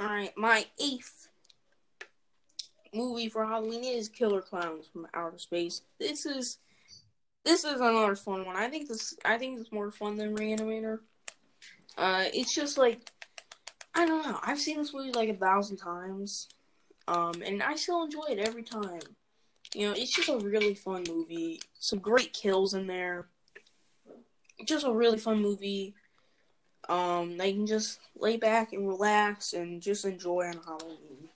Alright, 0.00 0.36
my 0.36 0.64
eighth 0.80 1.28
movie 2.94 3.28
for 3.28 3.44
Halloween 3.44 3.82
is 3.82 4.08
Killer 4.08 4.40
Clowns 4.40 4.86
from 4.86 5.08
Outer 5.12 5.38
Space. 5.38 5.82
This 5.98 6.24
is 6.24 6.58
this 7.44 7.64
is 7.64 7.80
another 7.80 8.14
fun 8.14 8.44
one. 8.46 8.54
I 8.54 8.68
think 8.68 8.88
this 8.88 9.16
I 9.24 9.38
think 9.38 9.58
it's 9.58 9.72
more 9.72 9.90
fun 9.90 10.16
than 10.16 10.36
Reanimator. 10.36 11.00
Uh, 11.96 12.26
it's 12.32 12.54
just 12.54 12.78
like 12.78 13.10
I 13.92 14.06
don't 14.06 14.24
know. 14.24 14.38
I've 14.42 14.60
seen 14.60 14.78
this 14.78 14.94
movie 14.94 15.10
like 15.10 15.30
a 15.30 15.34
thousand 15.34 15.78
times, 15.78 16.46
um, 17.08 17.42
and 17.44 17.60
I 17.60 17.74
still 17.74 18.04
enjoy 18.04 18.26
it 18.28 18.38
every 18.38 18.62
time. 18.62 19.00
You 19.74 19.88
know, 19.88 19.94
it's 19.96 20.14
just 20.14 20.28
a 20.28 20.38
really 20.38 20.74
fun 20.74 21.04
movie. 21.08 21.60
Some 21.80 21.98
great 21.98 22.32
kills 22.32 22.74
in 22.74 22.86
there. 22.86 23.26
Just 24.64 24.86
a 24.86 24.92
really 24.92 25.18
fun 25.18 25.42
movie. 25.42 25.94
Um, 26.88 27.36
they 27.36 27.52
can 27.52 27.66
just 27.66 28.00
lay 28.16 28.36
back 28.36 28.72
and 28.72 28.88
relax 28.88 29.52
and 29.52 29.82
just 29.82 30.04
enjoy 30.04 30.46
on 30.46 30.60
Halloween. 30.64 31.28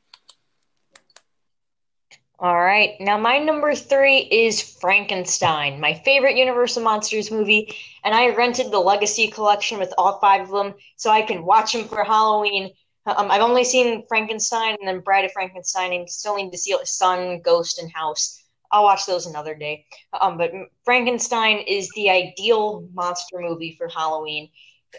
All 2.38 2.60
right. 2.60 2.94
Now, 2.98 3.18
my 3.18 3.38
number 3.38 3.72
three 3.72 4.18
is 4.18 4.60
Frankenstein, 4.80 5.78
my 5.80 5.94
favorite 5.94 6.36
Universal 6.36 6.82
Monsters 6.82 7.30
movie. 7.30 7.72
And 8.02 8.14
I 8.16 8.34
rented 8.34 8.72
the 8.72 8.80
Legacy 8.80 9.28
collection 9.28 9.78
with 9.78 9.94
all 9.96 10.18
five 10.18 10.40
of 10.40 10.50
them 10.50 10.74
so 10.96 11.10
I 11.10 11.22
can 11.22 11.44
watch 11.44 11.72
them 11.72 11.86
for 11.86 12.02
Halloween. 12.02 12.72
Um, 13.06 13.30
I've 13.30 13.42
only 13.42 13.62
seen 13.62 14.04
Frankenstein 14.08 14.76
and 14.80 14.88
then 14.88 15.00
Bride 15.00 15.24
of 15.24 15.32
Frankenstein, 15.32 15.92
and 15.92 16.08
still 16.10 16.36
need 16.36 16.50
to 16.50 16.58
see 16.58 16.76
Son, 16.84 17.40
Ghost, 17.44 17.80
and 17.80 17.92
House. 17.92 18.42
I'll 18.72 18.84
watch 18.84 19.06
those 19.06 19.26
another 19.26 19.54
day. 19.54 19.86
Um, 20.20 20.38
but 20.38 20.50
Frankenstein 20.84 21.58
is 21.58 21.90
the 21.90 22.10
ideal 22.10 22.88
monster 22.92 23.38
movie 23.38 23.76
for 23.76 23.86
Halloween. 23.88 24.50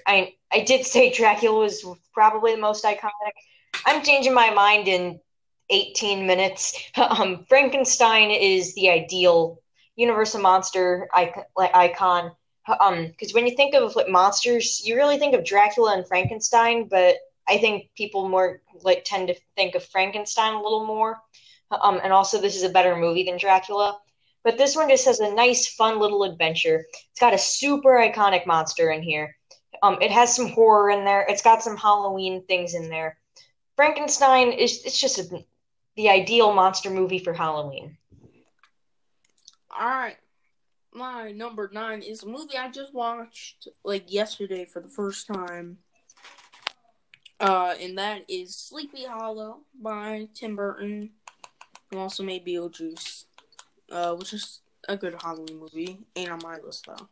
I 0.05 0.33
I 0.51 0.61
did 0.61 0.85
say 0.85 1.11
Dracula 1.11 1.59
was 1.59 1.85
probably 2.13 2.55
the 2.55 2.61
most 2.61 2.83
iconic. 2.83 3.35
I'm 3.85 4.03
changing 4.03 4.33
my 4.33 4.49
mind 4.51 4.87
in 4.87 5.19
18 5.69 6.27
minutes. 6.27 6.79
Um, 6.97 7.45
Frankenstein 7.49 8.31
is 8.31 8.75
the 8.75 8.89
ideal 8.89 9.59
Universal 9.95 10.41
monster 10.41 11.07
icon. 11.13 12.31
Um, 12.79 13.07
because 13.07 13.33
when 13.33 13.45
you 13.45 13.55
think 13.55 13.75
of 13.75 13.95
like 13.95 14.09
monsters, 14.09 14.81
you 14.85 14.95
really 14.95 15.17
think 15.17 15.35
of 15.35 15.43
Dracula 15.43 15.93
and 15.95 16.07
Frankenstein, 16.07 16.87
but 16.87 17.17
I 17.47 17.57
think 17.57 17.89
people 17.95 18.29
more 18.29 18.61
like 18.83 19.03
tend 19.03 19.27
to 19.27 19.35
think 19.55 19.75
of 19.75 19.83
Frankenstein 19.85 20.53
a 20.53 20.61
little 20.61 20.85
more. 20.85 21.19
Um, 21.71 21.99
and 22.03 22.13
also 22.13 22.39
this 22.39 22.55
is 22.55 22.63
a 22.63 22.69
better 22.69 22.95
movie 22.95 23.25
than 23.25 23.37
Dracula. 23.37 23.99
But 24.43 24.57
this 24.57 24.75
one 24.75 24.89
just 24.89 25.05
has 25.05 25.19
a 25.19 25.33
nice, 25.33 25.67
fun 25.67 25.99
little 25.99 26.23
adventure. 26.23 26.85
It's 27.11 27.19
got 27.19 27.33
a 27.33 27.37
super 27.37 27.91
iconic 27.91 28.45
monster 28.45 28.91
in 28.91 29.01
here. 29.01 29.35
Um, 29.83 29.97
it 29.99 30.11
has 30.11 30.33
some 30.33 30.47
horror 30.47 30.91
in 30.91 31.03
there. 31.03 31.25
It's 31.27 31.41
got 31.41 31.61
some 31.61 31.75
Halloween 31.75 32.41
things 32.43 32.73
in 32.73 32.89
there. 32.89 33.17
Frankenstein 33.75 34.53
is 34.53 34.81
it's 34.85 34.97
just 34.97 35.19
a, 35.19 35.43
the 35.97 36.09
ideal 36.09 36.53
monster 36.53 36.89
movie 36.89 37.19
for 37.19 37.33
Halloween. 37.33 37.97
All 39.77 39.89
right, 39.89 40.15
my 40.93 41.33
number 41.33 41.69
nine 41.73 42.01
is 42.01 42.23
a 42.23 42.27
movie 42.27 42.57
I 42.57 42.71
just 42.71 42.93
watched 42.93 43.67
like 43.83 44.11
yesterday 44.11 44.63
for 44.63 44.81
the 44.81 44.87
first 44.87 45.27
time. 45.27 45.79
Uh, 47.41 47.73
and 47.81 47.97
that 47.97 48.23
is 48.29 48.55
Sleepy 48.55 49.03
Hollow 49.03 49.57
by 49.81 50.29
Tim 50.33 50.55
Burton, 50.55 51.09
who 51.91 51.97
also 51.97 52.23
made 52.23 52.45
Beetlejuice, 52.45 53.25
uh, 53.91 54.15
which 54.15 54.31
is 54.31 54.61
a 54.87 54.95
good 54.95 55.21
Halloween 55.21 55.59
movie. 55.59 55.97
Ain't 56.15 56.31
on 56.31 56.39
my 56.41 56.57
list 56.59 56.85
though. 56.85 57.09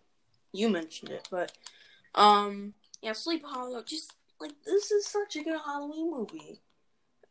You 0.54 0.70
mentioned 0.70 1.12
it, 1.12 1.28
but 1.30 1.52
um, 2.16 2.74
yeah, 3.02 3.14
Sleep 3.14 3.44
Hollow. 3.46 3.84
Just 3.84 4.14
like 4.40 4.54
this 4.66 4.92
is 4.92 5.08
such 5.08 5.36
a 5.36 5.44
good 5.44 5.60
Halloween 5.64 6.12
movie. 6.12 6.62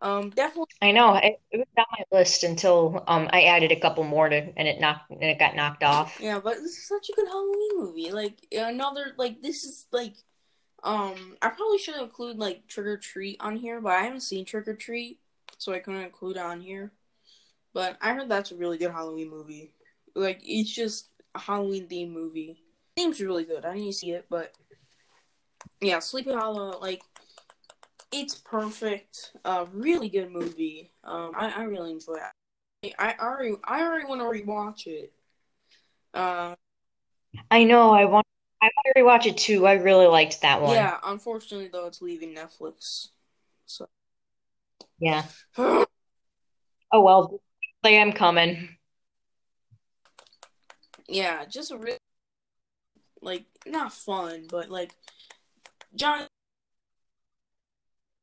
Um, 0.02 0.30
definitely. 0.30 0.72
I 0.80 0.92
know 0.92 1.14
it, 1.16 1.40
it 1.50 1.58
was 1.58 1.66
on 1.76 1.84
my 1.92 2.18
list 2.18 2.42
until 2.42 3.04
um 3.06 3.28
I 3.32 3.42
added 3.42 3.70
a 3.70 3.78
couple 3.80 4.04
more 4.04 4.28
to 4.28 4.36
and 4.56 4.66
it 4.66 4.80
knocked 4.80 5.10
and 5.10 5.22
it 5.22 5.38
got 5.38 5.56
knocked 5.56 5.82
off. 5.82 6.18
Yeah, 6.20 6.40
but 6.42 6.54
this 6.54 6.78
is 6.78 6.88
such 6.88 7.10
a 7.10 7.12
good 7.12 7.28
Halloween 7.28 7.70
movie. 7.76 8.10
Like 8.10 8.38
another 8.50 9.12
like 9.18 9.42
this 9.42 9.64
is 9.64 9.86
like 9.92 10.14
um 10.82 11.36
I 11.42 11.50
probably 11.50 11.78
should 11.78 12.00
include 12.00 12.38
like 12.38 12.66
Trick 12.66 12.86
or 12.86 12.96
Treat 12.96 13.36
on 13.40 13.56
here, 13.56 13.80
but 13.80 13.92
I 13.92 14.02
haven't 14.02 14.22
seen 14.22 14.46
Trick 14.46 14.68
or 14.68 14.74
Treat, 14.74 15.18
so 15.58 15.72
I 15.74 15.80
couldn't 15.80 16.00
include 16.00 16.36
it 16.36 16.42
on 16.42 16.62
here. 16.62 16.92
But 17.74 17.98
I 18.00 18.14
heard 18.14 18.30
that's 18.30 18.52
a 18.52 18.56
really 18.56 18.78
good 18.78 18.92
Halloween 18.92 19.28
movie. 19.28 19.74
Like 20.14 20.40
it's 20.42 20.70
just 20.70 21.08
a 21.34 21.38
Halloween 21.38 21.86
themed 21.88 22.12
movie. 22.12 22.62
Seems 22.96 23.20
really 23.20 23.44
good. 23.44 23.66
I 23.66 23.74
didn't 23.74 23.92
see 23.92 24.12
it, 24.12 24.26
but 24.30 24.54
yeah, 25.80 25.98
Sleepy 25.98 26.32
Hollow, 26.32 26.78
like 26.80 27.02
it's 28.12 28.34
perfect. 28.34 29.32
Uh, 29.44 29.66
really 29.72 30.08
good 30.08 30.30
movie. 30.30 30.92
Um, 31.04 31.32
I, 31.36 31.50
I 31.50 31.62
really 31.64 31.92
enjoy 31.92 32.14
it. 32.82 32.94
I, 32.98 33.10
I 33.10 33.14
already 33.22 33.54
I 33.64 33.82
already 33.82 34.06
want 34.06 34.20
to 34.20 34.24
rewatch 34.24 34.86
it. 34.86 35.12
Uh, 36.14 36.54
I 37.50 37.64
know. 37.64 37.92
I 37.92 38.04
want. 38.04 38.26
I 38.62 38.68
want 38.76 39.22
to 39.22 39.28
rewatch 39.28 39.32
it 39.32 39.38
too. 39.38 39.66
I 39.66 39.74
really 39.74 40.06
liked 40.06 40.42
that 40.42 40.60
one. 40.60 40.74
yeah. 40.74 40.98
Unfortunately, 41.04 41.68
though, 41.72 41.86
it's 41.86 42.02
leaving 42.02 42.34
Netflix. 42.34 43.08
So 43.66 43.88
Yeah. 44.98 45.24
Oh 46.92 47.02
well. 47.02 47.40
I 47.84 47.90
am 47.90 48.12
coming. 48.12 48.76
yeah, 51.08 51.44
just 51.44 51.70
a 51.70 51.78
real 51.78 51.96
like 53.22 53.44
not 53.66 53.92
fun, 53.92 54.46
but 54.50 54.70
like 54.70 54.94
Johnny. 55.94 56.26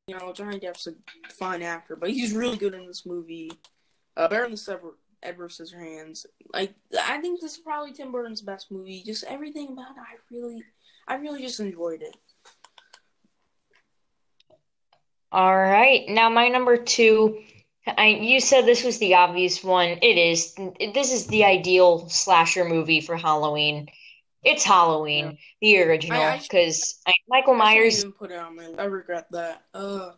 You 0.08 0.18
know, 0.18 0.32
Johnny 0.32 0.60
Depp's 0.60 0.88
a 0.88 0.94
fine 1.34 1.62
actor, 1.62 1.96
but 1.96 2.12
he's 2.12 2.34
really 2.34 2.58
good 2.58 2.74
in 2.74 2.88
this 2.88 3.06
movie. 3.06 3.52
Uh, 4.16 4.28
better 4.28 4.48
than 4.48 4.58
Edward, 4.70 4.94
Edward 5.22 5.52
Scissorhands. 5.52 6.26
Like, 6.54 6.74
I 7.04 7.20
think 7.20 7.42
this 7.42 7.54
is 7.54 7.58
probably 7.58 7.92
Tim 7.92 8.12
Burton's 8.12 8.42
best 8.42 8.72
movie. 8.72 9.04
Just 9.06 9.26
everything 9.26 9.74
about 9.74 9.92
it, 9.92 10.02
I 10.02 10.16
really, 10.32 10.64
I 11.08 11.16
really 11.16 11.42
just 11.42 11.60
enjoyed 11.60 12.02
it. 12.02 12.16
All 15.32 15.56
right. 15.56 16.08
Now 16.08 16.30
my 16.30 16.48
number 16.48 16.78
two. 16.78 17.44
I 17.86 18.08
you 18.08 18.40
said 18.40 18.66
this 18.66 18.84
was 18.84 18.98
the 19.00 19.16
obvious 19.16 19.64
one. 19.64 20.00
It 20.02 20.18
is. 20.18 20.56
This 20.94 21.12
is 21.12 21.28
the 21.28 21.44
ideal 21.44 22.08
slasher 22.10 22.66
movie 22.66 23.02
for 23.02 23.16
Halloween. 23.16 23.88
It's 24.44 24.64
Halloween, 24.64 25.38
the 25.62 25.82
original, 25.82 26.22
I- 26.22 26.36
I- 26.36 26.40
because 26.40 27.02
Michael 27.28 27.54
I 27.56 27.58
Myers. 27.58 28.00
even 28.00 28.12
put 28.14 28.32
it 28.32 28.40
on 28.40 28.56
my. 28.56 28.70
I 28.78 28.86
regret 28.86 29.28
that. 29.32 29.64
Uh, 29.74 30.12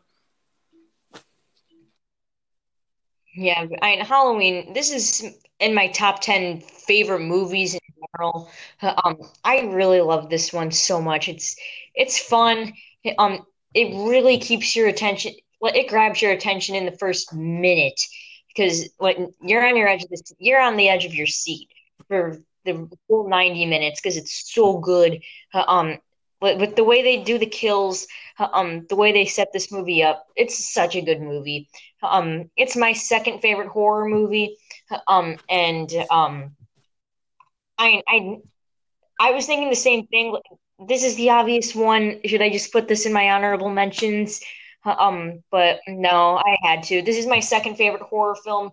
Yeah, 3.35 3.65
I 3.81 3.91
Halloween. 4.03 4.73
This 4.73 4.91
is 4.91 5.35
in 5.59 5.73
my 5.73 5.87
top 5.89 6.19
10 6.19 6.61
favorite 6.61 7.21
movies 7.21 7.73
in 7.75 7.79
general. 8.17 8.49
Um, 8.81 9.17
I 9.43 9.61
really 9.61 10.01
love 10.01 10.29
this 10.29 10.51
one 10.51 10.71
so 10.71 11.01
much. 11.01 11.29
It's 11.29 11.55
it's 11.95 12.19
fun. 12.19 12.73
Um, 13.17 13.45
it 13.73 13.93
really 14.09 14.37
keeps 14.39 14.75
your 14.75 14.87
attention. 14.87 15.33
Well, 15.61 15.73
it 15.75 15.87
grabs 15.87 16.21
your 16.21 16.31
attention 16.31 16.75
in 16.75 16.85
the 16.85 16.97
first 16.97 17.33
minute 17.33 18.01
because 18.47 18.89
when 18.97 19.33
you're 19.41 19.65
on 19.65 19.77
your 19.77 19.87
edge 19.87 20.03
of 20.03 20.09
this, 20.09 20.21
you're 20.39 20.59
on 20.61 20.75
the 20.75 20.89
edge 20.89 21.05
of 21.05 21.13
your 21.13 21.27
seat 21.27 21.69
for 22.07 22.41
the 22.71 22.97
full 23.07 23.27
90 23.27 23.65
minutes 23.65 24.01
because 24.01 24.17
it's 24.17 24.51
so 24.53 24.77
good. 24.77 25.21
Um, 25.53 25.97
with, 26.41 26.75
the 26.75 26.83
way 26.83 27.01
they 27.01 27.23
do 27.23 27.37
the 27.37 27.45
kills, 27.45 28.07
um, 28.39 28.85
the 28.87 28.95
way 28.95 29.11
they 29.11 29.25
set 29.25 29.51
this 29.51 29.71
movie 29.71 30.03
up, 30.03 30.25
it's 30.35 30.71
such 30.73 30.95
a 30.95 31.01
good 31.01 31.21
movie. 31.21 31.69
Um, 32.01 32.49
it's 32.55 32.77
my 32.77 32.93
second 32.93 33.41
favorite 33.41 33.67
horror 33.67 34.05
movie. 34.05 34.55
Um, 35.07 35.37
and 35.49 35.91
um, 36.09 36.55
I 37.77 38.03
I 38.07 38.37
I 39.19 39.31
was 39.31 39.45
thinking 39.45 39.69
the 39.69 39.75
same 39.75 40.07
thing. 40.07 40.35
This 40.87 41.03
is 41.03 41.15
the 41.15 41.31
obvious 41.31 41.75
one. 41.75 42.21
Should 42.25 42.41
I 42.41 42.49
just 42.49 42.71
put 42.71 42.87
this 42.87 43.05
in 43.05 43.13
my 43.13 43.31
honorable 43.31 43.69
mentions? 43.69 44.41
Um, 44.85 45.43
but 45.51 45.81
no, 45.87 46.37
I 46.37 46.57
had 46.61 46.83
to. 46.83 47.01
This 47.01 47.17
is 47.17 47.27
my 47.27 47.41
second 47.41 47.75
favorite 47.75 48.03
horror 48.03 48.35
film. 48.35 48.71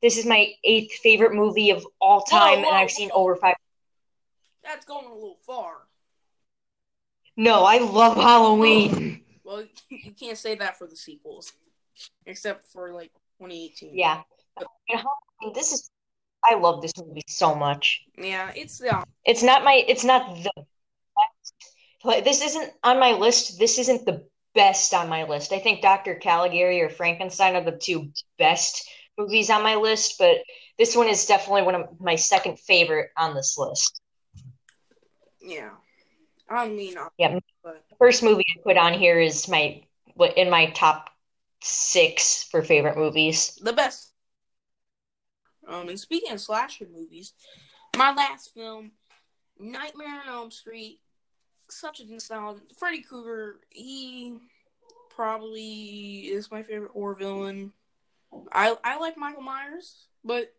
This 0.00 0.16
is 0.16 0.26
my 0.26 0.52
eighth 0.64 0.92
favorite 0.94 1.34
movie 1.34 1.70
of 1.70 1.86
all 2.00 2.22
time, 2.22 2.60
whoa, 2.60 2.68
and 2.68 2.76
I've 2.76 2.90
seen 2.90 3.08
whoa. 3.10 3.22
over 3.22 3.36
five. 3.36 3.56
that's 4.62 4.84
going 4.84 5.06
a 5.06 5.12
little 5.12 5.38
far. 5.46 5.74
No, 7.36 7.64
I 7.64 7.78
love 7.78 8.16
Halloween. 8.16 9.24
Well, 9.44 9.64
you 9.88 10.12
can't 10.12 10.36
say 10.36 10.56
that 10.56 10.76
for 10.76 10.86
the 10.86 10.94
sequels, 10.94 11.54
except 12.26 12.66
for 12.66 12.92
like 12.92 13.10
2018. 13.40 13.96
Yeah, 13.96 14.20
this 15.54 15.72
is. 15.72 15.90
I 16.44 16.56
love 16.56 16.82
this 16.82 16.92
movie 16.98 17.22
so 17.26 17.54
much. 17.54 18.02
yeah, 18.18 18.52
it's 18.54 18.76
the 18.76 19.02
It's 19.24 19.42
not 19.42 19.64
my. 19.64 19.82
It's 19.88 20.04
not 20.04 20.28
the 20.44 20.52
best. 22.04 22.24
This 22.26 22.42
isn't 22.42 22.74
on 22.84 23.00
my 23.00 23.12
list. 23.12 23.58
This 23.58 23.78
isn't 23.78 24.04
the 24.04 24.26
best 24.54 24.92
on 24.92 25.08
my 25.08 25.24
list. 25.24 25.54
I 25.54 25.60
think 25.60 25.80
Dr. 25.80 26.16
Caligari 26.16 26.82
or 26.82 26.90
Frankenstein 26.90 27.56
are 27.56 27.64
the 27.64 27.72
two 27.72 28.10
best 28.38 28.86
movies 29.18 29.50
on 29.50 29.62
my 29.62 29.74
list, 29.74 30.16
but 30.18 30.38
this 30.78 30.96
one 30.96 31.08
is 31.08 31.26
definitely 31.26 31.62
one 31.62 31.74
of 31.74 32.00
my 32.00 32.14
second 32.16 32.58
favorite 32.58 33.10
on 33.16 33.34
this 33.34 33.58
list. 33.58 34.00
yeah. 35.40 35.70
I 36.50 36.64
don't 36.64 36.76
mean, 36.76 36.96
Yeah. 37.18 37.38
but 37.62 37.84
First 37.98 38.22
movie 38.22 38.44
I 38.56 38.62
put 38.62 38.78
on 38.78 38.94
here 38.94 39.20
is 39.20 39.48
my 39.48 39.82
in 40.36 40.48
my 40.48 40.70
top 40.70 41.10
six 41.62 42.44
for 42.44 42.62
favorite 42.62 42.96
movies. 42.96 43.58
the 43.62 43.72
best. 43.72 44.12
Um, 45.66 45.88
and 45.90 46.00
speaking 46.00 46.32
of 46.32 46.40
slasher 46.40 46.86
movies, 46.90 47.34
my 47.96 48.14
last 48.14 48.54
film, 48.54 48.92
Nightmare 49.58 50.22
on 50.22 50.28
Elm 50.28 50.50
Street, 50.50 51.00
such 51.68 52.00
a 52.00 52.06
nostalgia. 52.10 52.62
Freddy 52.78 53.02
Krueger, 53.02 53.60
he 53.68 54.38
probably 55.10 56.20
is 56.28 56.50
my 56.50 56.62
favorite 56.62 56.92
horror 56.92 57.14
villain. 57.14 57.72
I 58.52 58.76
I 58.84 58.98
like 58.98 59.16
Michael 59.16 59.42
Myers, 59.42 60.06
but 60.24 60.52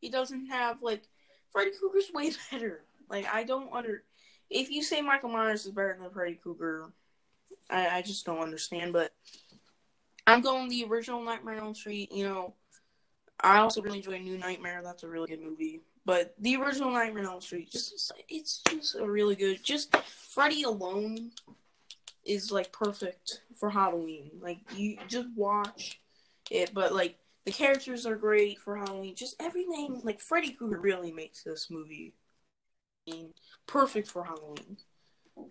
he 0.00 0.10
doesn't 0.10 0.46
have 0.46 0.82
like 0.82 1.02
Freddy 1.50 1.70
Krueger's 1.78 2.12
way 2.12 2.32
better. 2.50 2.84
Like 3.08 3.26
I 3.32 3.44
don't 3.44 3.72
under 3.72 4.02
if 4.50 4.70
you 4.70 4.82
say 4.82 5.00
Michael 5.00 5.30
Myers 5.30 5.66
is 5.66 5.72
better 5.72 5.96
than 6.00 6.10
Freddy 6.10 6.34
Krueger, 6.34 6.92
I, 7.70 7.98
I 7.98 8.02
just 8.02 8.26
don't 8.26 8.40
understand. 8.40 8.92
But 8.92 9.12
I'm 10.26 10.42
going 10.42 10.68
the 10.68 10.84
original 10.84 11.22
Nightmare 11.22 11.56
on 11.56 11.66
Elm 11.66 11.74
Street. 11.74 12.12
You 12.12 12.24
know, 12.24 12.54
I 13.40 13.58
also 13.58 13.82
really 13.82 13.98
enjoy 13.98 14.18
New 14.18 14.38
Nightmare. 14.38 14.80
That's 14.82 15.02
a 15.02 15.08
really 15.08 15.28
good 15.28 15.42
movie. 15.42 15.80
But 16.06 16.34
the 16.38 16.56
original 16.56 16.90
Nightmare 16.90 17.24
on 17.24 17.30
Elm 17.30 17.40
Street, 17.40 17.70
just 17.70 18.12
it's 18.28 18.62
just 18.68 18.94
a 18.96 19.06
really 19.06 19.34
good. 19.34 19.62
Just 19.62 19.96
Freddy 19.96 20.62
alone 20.62 21.30
is 22.24 22.50
like 22.50 22.72
perfect 22.72 23.42
for 23.56 23.70
Halloween. 23.70 24.30
Like 24.40 24.58
you 24.76 24.98
just 25.08 25.28
watch 25.34 26.00
it, 26.50 26.72
but 26.74 26.94
like 26.94 27.16
the 27.44 27.52
characters 27.52 28.06
are 28.06 28.16
great 28.16 28.58
for 28.58 28.76
Halloween. 28.76 29.14
Just 29.14 29.36
everything 29.40 30.00
like 30.04 30.20
Freddy 30.20 30.52
Krueger 30.52 30.80
really 30.80 31.12
makes 31.12 31.42
this 31.42 31.70
movie 31.70 32.14
perfect 33.66 34.08
for 34.08 34.24
Halloween. 34.24 34.78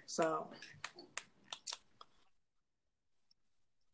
So 0.05 0.47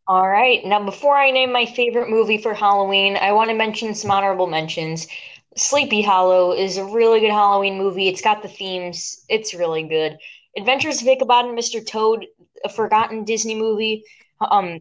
All 0.08 0.28
right. 0.28 0.66
Now, 0.66 0.84
before 0.84 1.16
I 1.16 1.30
name 1.30 1.52
my 1.52 1.68
favorite 1.68 2.10
movie 2.10 2.40
for 2.40 2.56
Halloween, 2.56 3.16
I 3.16 3.32
want 3.32 3.52
to 3.52 3.56
mention 3.56 3.94
some 3.94 4.10
honorable 4.10 4.48
mentions. 4.48 5.08
Sleepy 5.56 6.02
Hollow 6.02 6.52
is 6.52 6.78
a 6.78 6.86
really 6.86 7.20
good 7.20 7.30
Halloween 7.30 7.78
movie. 7.78 8.08
It's 8.08 8.22
got 8.22 8.42
the 8.42 8.48
themes. 8.48 9.24
It's 9.30 9.54
really 9.54 9.84
good. 9.84 10.18
Adventures 10.58 11.04
of 11.04 11.08
Ichabod 11.08 11.46
and 11.46 11.56
Mr. 11.56 11.80
Toad, 11.80 12.26
a 12.64 12.70
forgotten 12.70 13.24
Disney 13.24 13.54
movie. 13.54 14.04
Um, 14.42 14.80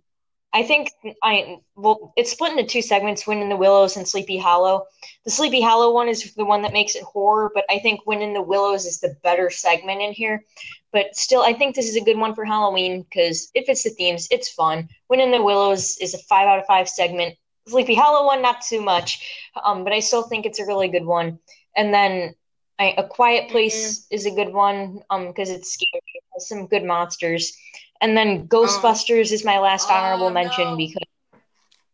I 0.52 0.62
think 0.62 0.90
I 1.22 1.58
well, 1.76 2.12
it's 2.16 2.32
split 2.32 2.52
into 2.52 2.64
two 2.64 2.82
segments: 2.82 3.26
Wind 3.26 3.42
in 3.42 3.48
the 3.48 3.56
Willows 3.56 3.96
and 3.96 4.08
Sleepy 4.08 4.38
Hollow. 4.38 4.86
The 5.24 5.30
Sleepy 5.30 5.60
Hollow 5.60 5.92
one 5.92 6.08
is 6.08 6.34
the 6.34 6.44
one 6.44 6.62
that 6.62 6.72
makes 6.72 6.94
it 6.94 7.02
horror, 7.02 7.50
but 7.54 7.64
I 7.68 7.78
think 7.78 8.06
Wind 8.06 8.22
in 8.22 8.32
the 8.32 8.42
Willows 8.42 8.86
is 8.86 8.98
the 8.98 9.16
better 9.22 9.50
segment 9.50 10.00
in 10.00 10.12
here. 10.12 10.44
But 10.92 11.16
still, 11.16 11.42
I 11.42 11.52
think 11.52 11.74
this 11.74 11.88
is 11.88 11.96
a 11.96 12.04
good 12.04 12.16
one 12.16 12.34
for 12.34 12.44
Halloween 12.44 13.02
because 13.02 13.50
it 13.54 13.66
fits 13.66 13.84
the 13.84 13.90
themes. 13.90 14.26
It's 14.30 14.48
fun. 14.48 14.88
Wind 15.10 15.22
in 15.22 15.30
the 15.30 15.42
Willows 15.42 15.98
is 15.98 16.14
a 16.14 16.18
five 16.18 16.48
out 16.48 16.58
of 16.58 16.66
five 16.66 16.88
segment. 16.88 17.36
Sleepy 17.68 17.94
Hollow 17.94 18.26
one, 18.26 18.40
not 18.40 18.62
too 18.62 18.80
much, 18.80 19.50
um, 19.62 19.84
but 19.84 19.92
I 19.92 20.00
still 20.00 20.22
think 20.22 20.46
it's 20.46 20.60
a 20.60 20.66
really 20.66 20.88
good 20.88 21.04
one. 21.04 21.38
And 21.76 21.92
then 21.92 22.34
I, 22.78 22.94
A 22.96 23.06
Quiet 23.06 23.50
Place 23.50 24.06
is 24.10 24.24
a 24.24 24.30
good 24.30 24.52
one 24.52 25.00
um, 25.10 25.26
because 25.26 25.50
it's 25.50 25.72
scary. 25.74 26.02
It 26.14 26.24
has 26.32 26.48
some 26.48 26.66
good 26.66 26.84
monsters. 26.84 27.56
And 28.00 28.16
then 28.16 28.46
Ghostbusters 28.48 29.30
oh. 29.30 29.34
is 29.34 29.44
my 29.44 29.58
last 29.58 29.88
Oh, 29.90 29.94
honorable 29.94 30.30
mention 30.30 30.64
no. 30.64 30.76
because 30.76 31.02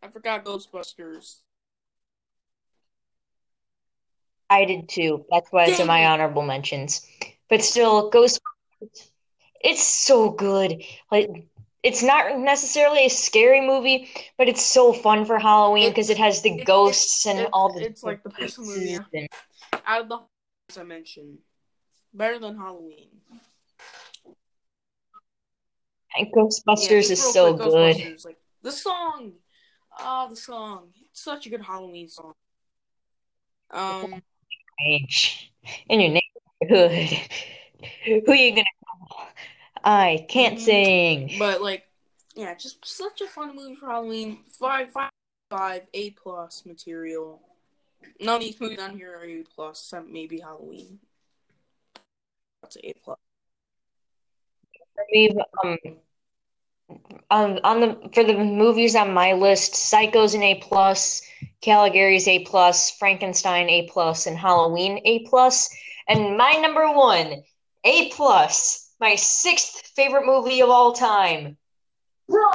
I 0.02 0.08
forgot 0.08 0.44
Ghostbusters. 0.44 1.38
I 4.50 4.66
did 4.66 4.88
too. 4.88 5.24
That's 5.30 5.50
why 5.50 5.64
it's 5.66 5.80
in 5.80 5.86
my 5.86 6.06
honorable 6.06 6.42
mentions. 6.42 7.06
But 7.48 7.62
still, 7.62 8.10
Ghostbusters, 8.10 9.08
it's 9.62 9.82
so 9.82 10.30
good. 10.30 10.82
Like, 11.10 11.46
it's 11.82 12.02
not 12.02 12.38
necessarily 12.38 13.06
a 13.06 13.10
scary 13.10 13.60
movie, 13.66 14.10
but 14.36 14.48
it's 14.48 14.64
so 14.64 14.92
fun 14.92 15.24
for 15.24 15.38
Halloween 15.38 15.90
because 15.90 16.10
it 16.10 16.18
has 16.18 16.42
the 16.42 16.62
ghosts 16.64 17.26
and 17.26 17.40
it- 17.40 17.48
all 17.52 17.72
the 17.72 17.82
it's 17.84 18.02
like 18.02 18.22
the 18.22 18.30
best 18.30 18.58
movie. 18.58 18.98
and- 19.14 19.28
Out 19.86 20.02
of 20.02 20.08
the 20.08 20.20
I 20.80 20.82
mentioned, 20.82 21.38
better 22.12 22.38
than 22.38 22.56
Halloween. 22.56 23.08
And 26.16 26.32
Ghostbusters 26.32 26.88
just 26.88 27.10
is 27.12 27.32
so 27.32 27.54
quick, 27.54 27.70
good. 27.70 27.96
Ghostbusters, 27.96 28.24
Like 28.24 28.38
the 28.62 28.72
song, 28.72 29.32
ah, 29.98 30.26
the 30.28 30.36
song. 30.36 30.88
It's 31.10 31.22
such 31.22 31.46
a 31.46 31.50
good 31.50 31.62
Halloween 31.62 32.08
song. 32.08 32.34
Um, 33.70 34.22
Age 34.86 35.52
in 35.88 36.00
your 36.00 36.20
neighborhood. 36.62 37.08
Who 38.04 38.32
are 38.32 38.34
you 38.34 38.50
gonna 38.50 38.64
call? 38.86 39.26
I 39.84 40.26
can't 40.28 40.58
Mhm. 40.58 40.60
sing. 40.60 41.38
But 41.38 41.62
like, 41.62 41.88
yeah, 42.34 42.54
just 42.54 42.84
such 42.86 43.20
a 43.20 43.26
fun 43.26 43.54
movie 43.54 43.74
for 43.74 43.86
Halloween. 43.86 44.38
Five, 44.48 44.90
five, 44.92 45.10
five, 45.50 45.86
A 45.94 46.10
plus 46.10 46.64
material. 46.66 47.40
None 48.20 48.36
of 48.36 48.42
these 48.42 48.60
movies 48.60 48.80
on 48.80 48.96
here 48.96 49.16
are 49.16 49.24
A 49.24 49.42
plus, 49.42 49.80
except 49.80 50.08
maybe 50.08 50.40
Halloween. 50.40 51.00
That's 52.62 52.76
A 52.82 52.92
plus. 53.02 53.18
We've 55.12 55.36
um 55.64 55.78
on 57.30 57.60
on 57.64 57.80
the 57.80 58.10
for 58.12 58.24
the 58.24 58.34
movies 58.34 58.94
on 58.94 59.12
my 59.12 59.32
list, 59.32 59.74
Psycho's 59.74 60.34
an 60.34 60.42
A 60.42 60.56
plus, 60.56 61.22
Caligari's 61.60 62.28
A 62.28 62.40
plus, 62.40 62.90
Frankenstein 62.90 63.68
A 63.68 63.88
plus, 63.88 64.26
and 64.26 64.36
Halloween 64.36 65.00
A 65.04 65.20
plus. 65.26 65.68
And 66.08 66.36
my 66.36 66.52
number 66.52 66.92
one, 66.92 67.42
A 67.84 68.10
plus, 68.10 68.92
my 69.00 69.14
sixth 69.14 69.86
favorite 69.96 70.26
movie 70.26 70.60
of 70.60 70.70
all 70.70 70.92
time. 70.92 71.56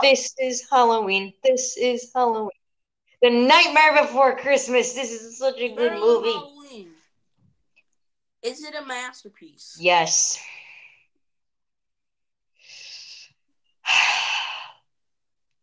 This 0.01 0.33
is 0.39 0.67
Halloween. 0.69 1.33
This 1.43 1.77
is 1.77 2.11
Halloween. 2.13 2.49
The 3.21 3.29
Nightmare 3.29 4.01
Before 4.01 4.35
Christmas. 4.35 4.93
This 4.93 5.11
is 5.11 5.37
such 5.37 5.59
a 5.59 5.75
good 5.75 5.93
movie. 5.93 6.31
Halloween. 6.31 6.89
Is 8.41 8.63
it 8.63 8.73
a 8.73 8.85
masterpiece? 8.85 9.77
Yes. 9.79 10.41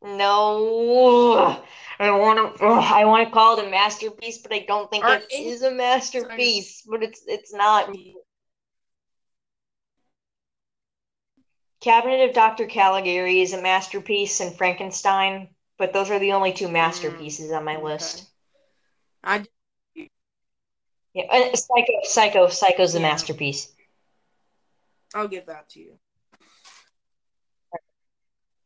No. 0.07 1.63
I 1.99 2.11
want 2.11 2.57
to. 2.59 2.65
I 2.65 3.05
want 3.05 3.27
to 3.27 3.33
call 3.33 3.59
it 3.59 3.67
a 3.67 3.71
masterpiece, 3.71 4.39
but 4.39 4.53
I 4.53 4.61
don't 4.61 4.91
think 4.91 5.05
Are 5.05 5.15
it 5.17 5.27
any- 5.33 5.49
is 5.49 5.63
a 5.63 5.71
masterpiece. 5.71 6.83
But 6.87 7.03
it's 7.03 7.23
it's 7.27 7.53
not. 7.53 7.95
Cabinet 11.81 12.29
of 12.29 12.35
Dr. 12.35 12.67
Caligari 12.67 13.41
is 13.41 13.53
a 13.53 13.63
masterpiece, 13.63 14.41
and 14.41 14.57
Frankenstein. 14.57 15.49
But 15.79 15.93
those 15.93 16.11
are 16.11 16.19
the 16.19 16.33
only 16.33 16.53
two 16.53 16.69
mm, 16.69 16.73
masterpieces 16.73 17.53
on 17.53 17.65
my 17.65 17.75
Okay. 17.77 17.85
list. 17.85 18.31
I 19.23 19.45
Yeah, 21.15 21.55
Psycho, 21.55 21.93
Psycho, 22.03 22.49
Psycho's 22.49 22.95
a 22.95 22.99
Yeah. 22.99 23.09
masterpiece. 23.09 23.73
I'll 25.15 25.29
give 25.29 25.47
that 25.47 25.71
to 25.71 25.81
you. 25.81 25.99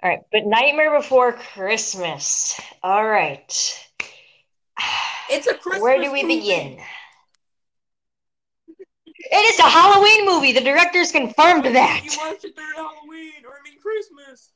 All 0.02 0.08
right, 0.10 0.20
but 0.32 0.46
Nightmare 0.46 0.98
Before 0.98 1.32
Christmas. 1.32 2.58
All 2.82 3.06
right. 3.06 3.86
It's 5.30 5.46
a 5.46 5.54
Christmas 5.54 5.82
Where 5.82 6.02
do 6.02 6.10
we 6.10 6.22
movie. 6.22 6.40
begin? 6.40 6.78
It 9.32 9.54
is 9.54 9.58
a 9.58 9.68
Halloween 9.68 10.26
movie. 10.26 10.52
The 10.52 10.62
directors 10.62 11.12
confirmed 11.12 11.66
that. 11.66 12.02
You 12.02 12.18
watch 12.18 12.44
it 12.44 12.56
during 12.56 12.74
Halloween, 12.74 13.44
or 13.46 13.52
I 13.52 13.62
mean 13.62 13.78
Christmas. 13.80 14.50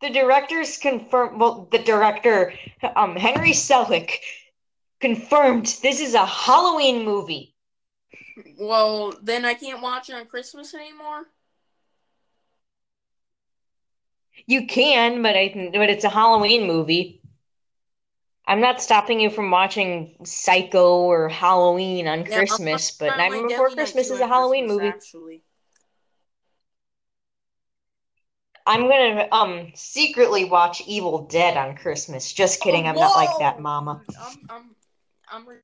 The 0.00 0.10
directors 0.10 0.78
confirmed. 0.78 1.38
Well, 1.38 1.68
the 1.70 1.78
director, 1.78 2.54
um, 2.96 3.16
Henry 3.16 3.50
Selick, 3.50 4.12
confirmed 5.00 5.66
this 5.82 6.00
is 6.00 6.14
a 6.14 6.24
Halloween 6.24 7.04
movie. 7.04 7.54
Well, 8.58 9.14
then 9.22 9.44
I 9.44 9.54
can't 9.54 9.82
watch 9.82 10.08
it 10.08 10.14
on 10.14 10.26
Christmas 10.26 10.74
anymore. 10.74 11.26
You 14.48 14.66
can, 14.66 15.22
but 15.22 15.36
I 15.36 15.70
but 15.74 15.90
it's 15.90 16.04
a 16.04 16.08
Halloween 16.08 16.66
movie. 16.66 17.20
I'm 18.46 18.62
not 18.62 18.80
stopping 18.80 19.20
you 19.20 19.28
from 19.28 19.50
watching 19.50 20.16
Psycho 20.24 21.02
or 21.02 21.28
Halloween 21.28 22.08
on 22.08 22.24
Yeah, 22.24 22.32
Christmas, 22.32 22.92
but 22.92 23.14
Nightmare 23.18 23.42
Before 23.46 23.68
Christmas 23.68 24.10
is 24.10 24.20
a 24.20 24.26
Halloween 24.26 24.64
Christmas, 24.64 24.82
movie. 24.82 24.88
Actually, 24.88 25.42
I'm 28.66 28.88
gonna 28.88 29.28
um 29.32 29.72
secretly 29.74 30.46
watch 30.46 30.82
Evil 30.86 31.26
Dead 31.26 31.58
on 31.58 31.76
Christmas. 31.76 32.32
Just 32.32 32.62
kidding, 32.62 32.86
I'm 32.86 32.96
not 32.96 33.14
like 33.14 33.38
that, 33.38 33.60
Mama. 33.60 34.02
I'm 34.18 34.38
I'm 34.48 34.62
I'm 35.30 35.46
re- 35.46 35.56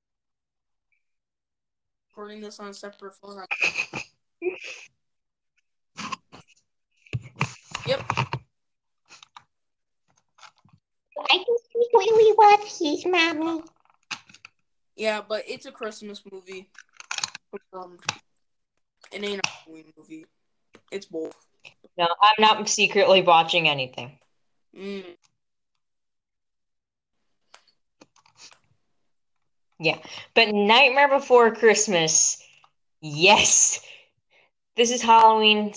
recording 2.11 2.43
this 2.43 2.61
on 2.61 2.69
a 2.69 2.75
separate 2.75 3.15
phone. 3.15 3.43
Yep. 7.87 8.03
I 11.31 11.45
can 12.05 12.17
secretly 12.17 12.33
watch 12.37 12.79
these, 12.79 13.07
Mommy. 13.07 13.63
Yeah, 14.97 15.23
but 15.27 15.45
it's 15.49 15.67
a 15.67 15.73
Christmas 15.73 16.23
movie. 16.31 16.69
Um, 17.73 17.99
it 19.13 19.25
ain't 19.25 19.41
a 19.45 19.49
Halloween 19.49 19.93
movie. 19.97 20.27
It's 20.91 21.07
both. 21.07 21.35
No, 21.97 22.07
I'm 22.07 22.43
not 22.43 22.69
secretly 22.69 23.23
watching 23.23 23.69
anything. 23.69 24.19
Mm. 24.77 25.17
But 30.35 30.49
Nightmare 30.53 31.09
Before 31.09 31.55
Christmas, 31.55 32.43
yes. 33.01 33.81
This 34.77 34.91
is 34.91 35.03
Halloween, 35.03 35.73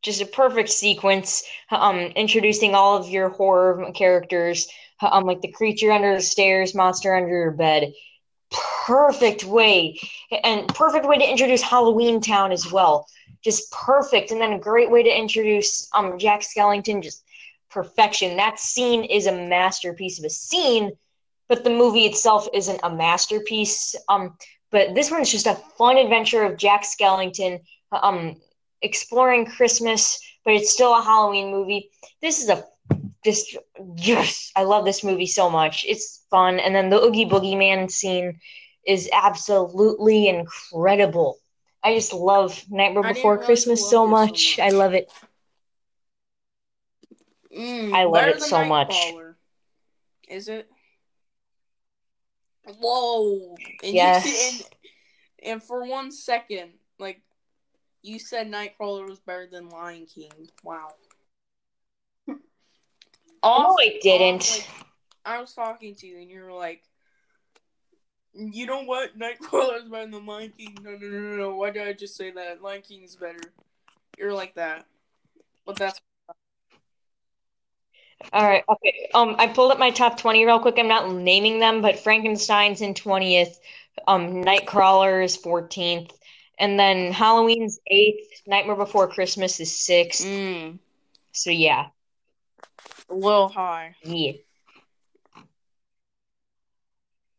just 0.00 0.20
a 0.20 0.26
perfect 0.26 0.68
sequence. 0.68 1.42
Um, 1.70 1.98
introducing 2.14 2.74
all 2.74 2.96
of 2.96 3.08
your 3.08 3.30
horror 3.30 3.90
characters, 3.92 4.68
um, 5.02 5.24
like 5.24 5.40
the 5.40 5.52
creature 5.52 5.92
under 5.92 6.14
the 6.14 6.22
stairs, 6.22 6.74
monster 6.74 7.14
under 7.14 7.28
your 7.28 7.50
bed. 7.50 7.92
Perfect 8.86 9.44
way, 9.44 9.98
and 10.44 10.68
perfect 10.68 11.06
way 11.06 11.18
to 11.18 11.30
introduce 11.30 11.62
Halloween 11.62 12.20
Town 12.20 12.52
as 12.52 12.70
well. 12.70 13.06
Just 13.42 13.72
perfect, 13.72 14.30
and 14.30 14.40
then 14.40 14.52
a 14.52 14.58
great 14.58 14.90
way 14.90 15.02
to 15.02 15.18
introduce 15.18 15.88
um 15.94 16.18
Jack 16.18 16.42
Skellington. 16.42 17.02
Just 17.02 17.24
perfection. 17.70 18.36
That 18.36 18.58
scene 18.58 19.04
is 19.04 19.26
a 19.26 19.32
masterpiece 19.32 20.18
of 20.18 20.24
a 20.24 20.30
scene 20.30 20.92
but 21.52 21.64
the 21.64 21.70
movie 21.70 22.06
itself 22.06 22.48
isn't 22.54 22.80
a 22.82 22.88
masterpiece. 22.88 23.94
Um, 24.08 24.38
but 24.70 24.94
this 24.94 25.10
one's 25.10 25.30
just 25.30 25.46
a 25.46 25.60
fun 25.76 25.98
adventure 25.98 26.44
of 26.44 26.56
Jack 26.56 26.82
Skellington, 26.82 27.60
um, 27.92 28.36
exploring 28.80 29.44
Christmas, 29.44 30.18
but 30.46 30.54
it's 30.54 30.72
still 30.72 30.94
a 30.94 31.02
Halloween 31.02 31.50
movie. 31.50 31.90
This 32.22 32.42
is 32.42 32.48
a 32.48 32.64
just 33.24 33.56
yes, 33.96 34.50
I 34.56 34.64
love 34.64 34.84
this 34.84 35.04
movie 35.04 35.26
so 35.26 35.48
much. 35.48 35.84
It's 35.86 36.24
fun, 36.30 36.58
and 36.58 36.74
then 36.74 36.90
the 36.90 37.00
Oogie 37.00 37.26
Boogie 37.26 37.56
Man 37.56 37.88
scene 37.88 38.40
is 38.86 39.08
absolutely 39.12 40.28
incredible. 40.28 41.38
I 41.84 41.94
just 41.94 42.12
love 42.12 42.64
Nightmare 42.70 43.04
I 43.04 43.12
Before 43.12 43.38
Christmas 43.38 43.88
so 43.88 44.06
much. 44.06 44.58
I 44.60 44.70
love 44.70 44.94
it. 44.94 45.10
Mm, 47.56 47.92
I 47.94 48.04
love 48.04 48.28
it 48.28 48.42
so 48.42 48.64
much. 48.64 48.94
Is 50.28 50.48
it? 50.48 50.68
Whoa! 52.80 53.56
And 53.82 53.94
Yes. 53.94 54.24
You, 54.24 54.32
and, 55.44 55.52
and 55.52 55.62
for 55.62 55.84
one 55.84 56.10
second, 56.10 56.72
like 56.98 57.20
you 58.02 58.18
said, 58.18 58.48
Nightcrawler 58.48 59.08
was 59.08 59.20
better 59.20 59.48
than 59.50 59.68
Lion 59.68 60.06
King. 60.06 60.32
Wow. 60.62 60.94
No, 63.44 63.48
Off- 63.50 63.76
I 63.80 63.98
didn't. 64.02 64.42
off, 64.42 64.58
like, 64.58 64.86
I 65.24 65.40
was 65.40 65.52
talking 65.54 65.94
to 65.96 66.06
you, 66.06 66.18
and 66.18 66.30
you 66.30 66.42
were 66.42 66.52
like, 66.52 66.82
"You 68.34 68.66
know 68.66 68.82
what? 68.84 69.18
Nightcrawler 69.18 69.82
is 69.82 69.88
better 69.88 70.10
than 70.10 70.26
Lion 70.26 70.52
King." 70.56 70.76
No, 70.82 70.92
no, 70.92 71.08
no, 71.08 71.18
no, 71.20 71.36
no. 71.36 71.56
Why 71.56 71.70
did 71.70 71.86
I 71.86 71.92
just 71.92 72.16
say 72.16 72.30
that? 72.32 72.62
Lion 72.62 72.82
King 72.82 73.02
is 73.02 73.16
better. 73.16 73.40
You're 74.18 74.32
like 74.34 74.54
that, 74.54 74.86
but 75.64 75.76
that's 75.76 76.00
All 78.32 78.46
right. 78.46 78.62
Okay. 78.68 79.10
Um, 79.14 79.34
I 79.38 79.48
pulled 79.48 79.72
up 79.72 79.78
my 79.80 79.90
top 79.90 80.16
20 80.16 80.44
real 80.44 80.60
quick. 80.60 80.78
I'm 80.78 80.86
not 80.88 81.10
naming 81.12 81.58
them, 81.58 81.82
but 81.82 81.98
Frankenstein's 81.98 82.80
in 82.80 82.94
20th. 82.94 83.58
Um, 84.06 84.42
Nightcrawler 84.44 85.24
is 85.24 85.36
14th. 85.36 86.12
And 86.58 86.78
then 86.78 87.12
Halloween's 87.12 87.80
8th. 87.90 88.42
Nightmare 88.46 88.76
Before 88.76 89.08
Christmas 89.08 89.58
is 89.58 89.72
6th. 89.80 90.24
mm, 90.24 90.78
So 91.32 91.50
yeah. 91.50 91.88
A 93.08 93.14
little 93.14 93.48
high. 93.48 93.94
Yeah. 94.02 94.32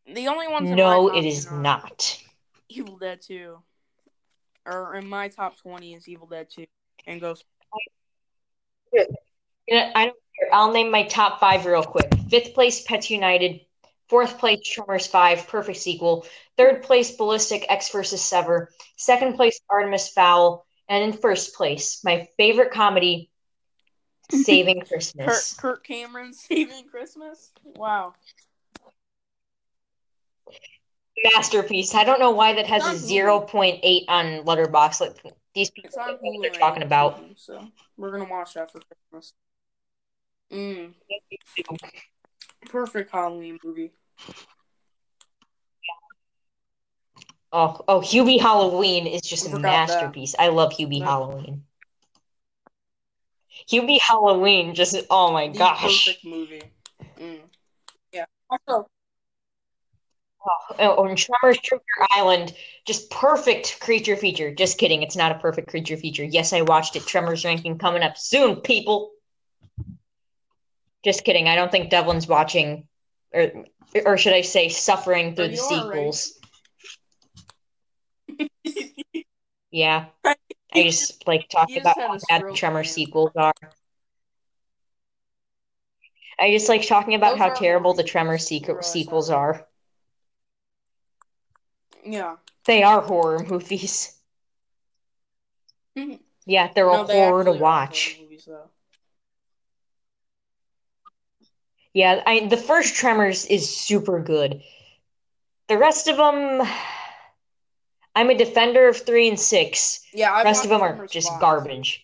The 0.05 0.27
only 0.27 0.47
ones 0.47 0.69
No, 0.69 1.15
it 1.15 1.25
is 1.25 1.45
10 1.45 1.53
are 1.53 1.61
not. 1.61 2.21
Evil 2.69 2.97
Dead 2.97 3.21
2. 3.21 3.57
Or 4.65 4.95
in 4.95 5.07
my 5.07 5.29
top 5.29 5.57
20 5.57 5.93
is 5.93 6.07
Evil 6.07 6.27
Dead 6.27 6.49
2 6.49 6.65
and 7.07 7.21
Ghost. 7.21 7.45
Yeah, 8.93 9.91
I 9.95 10.05
don't 10.05 10.17
care. 10.39 10.53
I'll 10.53 10.71
name 10.71 10.91
my 10.91 11.03
top 11.03 11.39
five 11.39 11.65
real 11.65 11.83
quick. 11.83 12.13
Fifth 12.29 12.53
place, 12.53 12.83
Pets 12.83 13.09
United. 13.09 13.61
Fourth 14.09 14.37
place, 14.37 14.59
Tremors 14.63 15.07
5, 15.07 15.47
perfect 15.47 15.79
sequel. 15.79 16.25
Third 16.57 16.83
place, 16.83 17.15
Ballistic 17.15 17.65
Ecks 17.69 17.89
versus 17.89 18.21
Sever. 18.21 18.71
Second 18.97 19.35
place, 19.35 19.59
Artemis 19.69 20.09
Fowl. 20.09 20.65
And 20.89 21.03
in 21.03 21.13
first 21.13 21.55
place, 21.55 22.03
my 22.03 22.27
favorite 22.37 22.71
comedy, 22.71 23.31
Saving 24.41 24.81
Christmas. 24.87 25.53
Kirk 25.53 25.61
Kirk 25.61 25.83
Cameron 25.85 26.33
saving 26.33 26.85
Christmas? 26.89 27.51
Wow. 27.63 28.13
Masterpiece. 31.35 31.95
I 31.95 32.03
don't 32.03 32.19
know 32.19 32.31
why 32.31 32.53
that 32.53 32.67
has 32.67 32.83
a 32.83 33.13
0.8 33.13 34.03
on 34.07 34.45
Letterboxd. 34.45 35.01
Like, 35.01 35.33
these 35.53 35.69
people 35.69 35.91
know 35.97 36.17
what 36.19 36.41
they're 36.41 36.59
talking 36.59 36.83
about. 36.83 37.23
So 37.35 37.67
we're 37.97 38.11
gonna 38.11 38.29
watch 38.29 38.55
that 38.55 38.71
for 38.71 38.81
Christmas. 39.11 39.33
Mm, 40.51 40.93
perfect 42.69 43.11
Halloween 43.11 43.59
movie. 43.63 43.91
Oh, 47.51 47.79
oh, 47.87 48.01
Hubie 48.01 48.39
Halloween 48.39 49.05
is 49.05 49.21
just 49.21 49.45
a 49.45 49.51
forgot 49.51 49.61
that. 49.61 49.87
masterpiece. 49.87 50.35
I 50.39 50.47
love 50.47 50.73
Hubie 50.73 50.99
Yeah. 50.99 51.05
Halloween. 51.05 51.63
Hubie 53.71 53.99
Halloween 53.99 54.73
just 54.75 54.95
oh 55.09 55.31
my 55.31 55.47
The 55.47 55.57
gosh. 55.57 56.05
perfect 56.05 56.25
movie. 56.25 56.63
Mm. 57.19 57.39
Yeah. 58.13 58.25
Also, 58.49 58.87
Oh, 60.79 61.05
and 61.05 61.17
Tremors 61.17 61.57
Shrieker 61.59 61.79
Island, 62.11 62.53
just 62.85 63.09
perfect 63.09 63.79
creature 63.79 64.17
feature. 64.17 64.53
Just 64.53 64.77
kidding, 64.77 65.01
it's 65.01 65.15
not 65.15 65.31
a 65.31 65.39
perfect 65.39 65.69
creature 65.69 65.95
feature. 65.95 66.23
Yes, 66.23 66.51
I 66.51 66.61
watched 66.61 66.95
it. 66.97 67.05
Tremors 67.05 67.45
ranking 67.45 67.77
coming 67.77 68.03
up 68.03 68.17
soon, 68.17 68.57
people. 68.57 69.11
Just 71.03 71.23
kidding. 71.23 71.47
I 71.47 71.55
don't 71.55 71.71
think 71.71 71.89
Devlin's 71.89 72.27
watching, 72.27 72.87
or 73.33 73.51
or 74.05 74.17
should 74.17 74.33
I 74.33 74.41
say, 74.41 74.69
suffering 74.69 75.35
through 75.35 75.45
Oh, 75.45 75.47
the 75.49 75.55
you 75.55 75.61
are, 75.61 75.89
right? 75.89 76.13
sequels. 76.13 76.39
Yeah, 79.71 80.05
I 80.75 80.83
just 80.83 81.27
like 81.27 81.49
just 81.49 81.77
about 81.77 81.97
how 81.97 82.17
bad 82.29 82.45
the 82.49 82.55
Tremor 82.55 82.83
sequels 82.83 83.31
are. 83.35 83.53
I 86.39 86.51
just 86.51 86.67
like 86.69 86.85
talking 86.87 87.13
about 87.15 87.31
Those 87.33 87.39
how 87.39 87.49
terrible 87.49 87.93
the 87.93 88.03
Tremor 88.03 88.37
sequ- 88.37 88.83
sequels 88.83 89.29
are. 89.29 89.67
yeah. 92.05 92.35
They 92.65 92.83
are 92.83 93.01
horror 93.01 93.39
movies. 93.39 94.17
Mhm. 95.97 96.19
Yeah, 96.45 96.71
they're 96.73 96.87
No, 96.87 97.03
a 97.03 97.05
they 97.05 97.19
horror 97.19 97.43
to 97.45 97.51
actually 97.51 97.57
are 97.57 97.59
horror 97.59 97.61
watch. 97.61 98.17
movies. 98.21 98.49
Yeah, 101.93 102.21
I 102.25 102.47
the 102.47 102.57
first 102.57 102.95
Tremors 102.95 103.45
is 103.45 103.69
super 103.75 104.19
good. 104.19 104.63
The 105.67 105.77
rest 105.77 106.07
of 106.07 106.17
them, 106.17 106.67
I'm 108.15 108.29
a 108.29 108.35
defender 108.35 108.87
of 108.87 108.97
three 108.97 109.27
and 109.27 109.39
six. 109.39 110.01
Yeah, 110.13 110.31
I 110.33 110.43
rest 110.43 110.63
of 110.63 110.69
them 110.69 110.81
are 110.81 111.07
just 111.07 111.31
5. 111.31 111.39
garbage. 111.39 112.03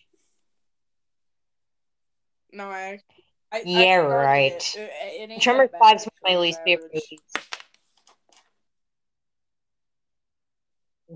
No, 2.52 2.68
I. 2.68 3.00
I 3.52 3.58
I 3.58 3.62
Yeah, 3.64 3.96
started 3.98 4.08
right. 4.08 4.52
It. 4.52 4.76
It, 4.76 5.30
it 5.30 5.40
Tremors 5.40 5.70
that 5.70 5.80
bad, 5.80 5.88
Five's 5.92 6.04
one 6.04 6.12
of 6.16 6.34
my 6.34 6.40
least 6.40 6.60
favorite 6.64 6.92
movies. 6.94 7.20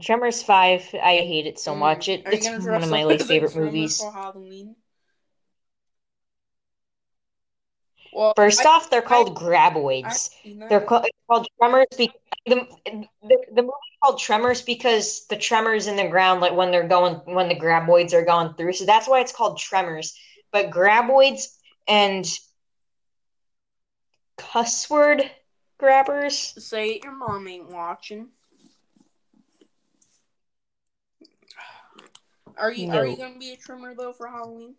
Tremors 0.00 0.42
Five, 0.42 0.82
I 0.94 1.18
hate 1.18 1.46
it 1.46 1.58
so 1.58 1.74
Mm. 1.74 1.78
much. 1.78 2.08
It, 2.08 2.24
it's 2.26 2.48
one 2.48 2.82
of 2.82 2.90
my 2.90 3.04
least 3.04 3.28
favorite 3.28 3.54
movies. 3.56 4.00
Well, 8.12 8.32
First 8.36 8.60
I, 8.60 8.68
off, 8.68 8.90
they're 8.90 9.02
called 9.02 9.36
I've 9.36 9.42
graboids. 9.42 10.30
seen 10.42 10.58
that. 10.60 10.68
They're 10.70 10.80
called, 10.80 11.06
called 11.28 11.48
Tremors. 11.60 11.86
because 11.96 12.14
the, 12.46 12.66
the 12.84 13.38
the 13.52 13.62
movie 13.62 13.72
called 14.04 14.18
Tremors 14.18 14.60
because 14.60 15.24
the 15.30 15.36
tremors 15.36 15.86
in 15.86 15.96
the 15.96 16.06
ground, 16.08 16.42
like 16.42 16.54
when 16.54 16.70
they're 16.70 16.86
going, 16.86 17.14
when 17.24 17.48
the 17.48 17.54
graboids 17.54 18.12
are 18.12 18.24
going 18.24 18.52
through. 18.54 18.74
So 18.74 18.84
that's 18.84 19.08
why 19.08 19.20
it's 19.20 19.32
called 19.32 19.58
Tremors. 19.58 20.18
But 20.52 20.70
graboids 20.70 21.56
and 21.88 22.26
cuss 24.36 24.90
word 24.90 25.30
grabbers. 25.78 26.36
Say 26.36 26.90
it, 26.90 27.04
your 27.04 27.16
mom 27.16 27.48
ain't 27.48 27.70
watching. 27.70 28.28
Are 32.58 32.70
you 32.70 32.90
are 32.92 33.06
you 33.06 33.16
gonna 33.16 33.38
be 33.38 33.52
a 33.52 33.56
trimmer 33.56 33.94
though 33.94 34.12
for 34.12 34.28
Halloween? 34.28 34.74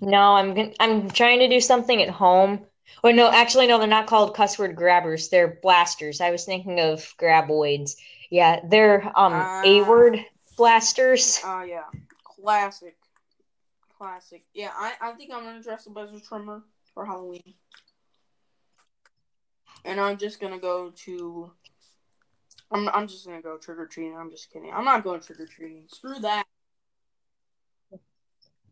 No, 0.00 0.34
I'm 0.34 0.72
I'm 0.78 1.10
trying 1.10 1.40
to 1.40 1.48
do 1.48 1.60
something 1.60 2.00
at 2.00 2.10
home. 2.10 2.64
Oh 3.02 3.10
no, 3.10 3.30
actually 3.30 3.66
no, 3.66 3.78
they're 3.78 3.86
not 3.86 4.06
called 4.06 4.34
cuss 4.34 4.58
word 4.58 4.76
grabbers. 4.76 5.28
They're 5.28 5.58
blasters. 5.62 6.20
I 6.20 6.30
was 6.30 6.44
thinking 6.44 6.80
of 6.80 7.00
graboids. 7.18 7.96
Yeah, 8.30 8.60
they're 8.64 9.04
um 9.16 9.32
Ah. 9.34 9.62
A-word 9.64 10.24
blasters. 10.56 11.40
Ah, 11.44 11.62
yeah, 11.62 11.84
classic, 12.24 12.96
classic. 13.98 14.44
Yeah, 14.54 14.70
I 14.74 14.94
I 15.00 15.12
think 15.12 15.32
I'm 15.32 15.44
gonna 15.44 15.62
dress 15.62 15.86
up 15.86 15.96
as 15.98 16.12
a 16.12 16.20
trimmer 16.20 16.62
for 16.94 17.04
Halloween, 17.04 17.54
and 19.84 20.00
I'm 20.00 20.16
just 20.16 20.40
gonna 20.40 20.58
go 20.58 20.90
to. 21.04 21.50
I'm 22.70 22.88
I'm 22.88 23.06
just 23.08 23.26
gonna 23.26 23.42
go 23.42 23.58
trick 23.58 23.78
or 23.78 23.86
treating. 23.86 24.16
I'm 24.16 24.30
just 24.30 24.50
kidding. 24.50 24.72
I'm 24.72 24.84
not 24.84 25.04
going 25.04 25.20
trick 25.20 25.40
or 25.40 25.46
treating. 25.46 25.84
Screw 25.88 26.18
that. 26.20 26.44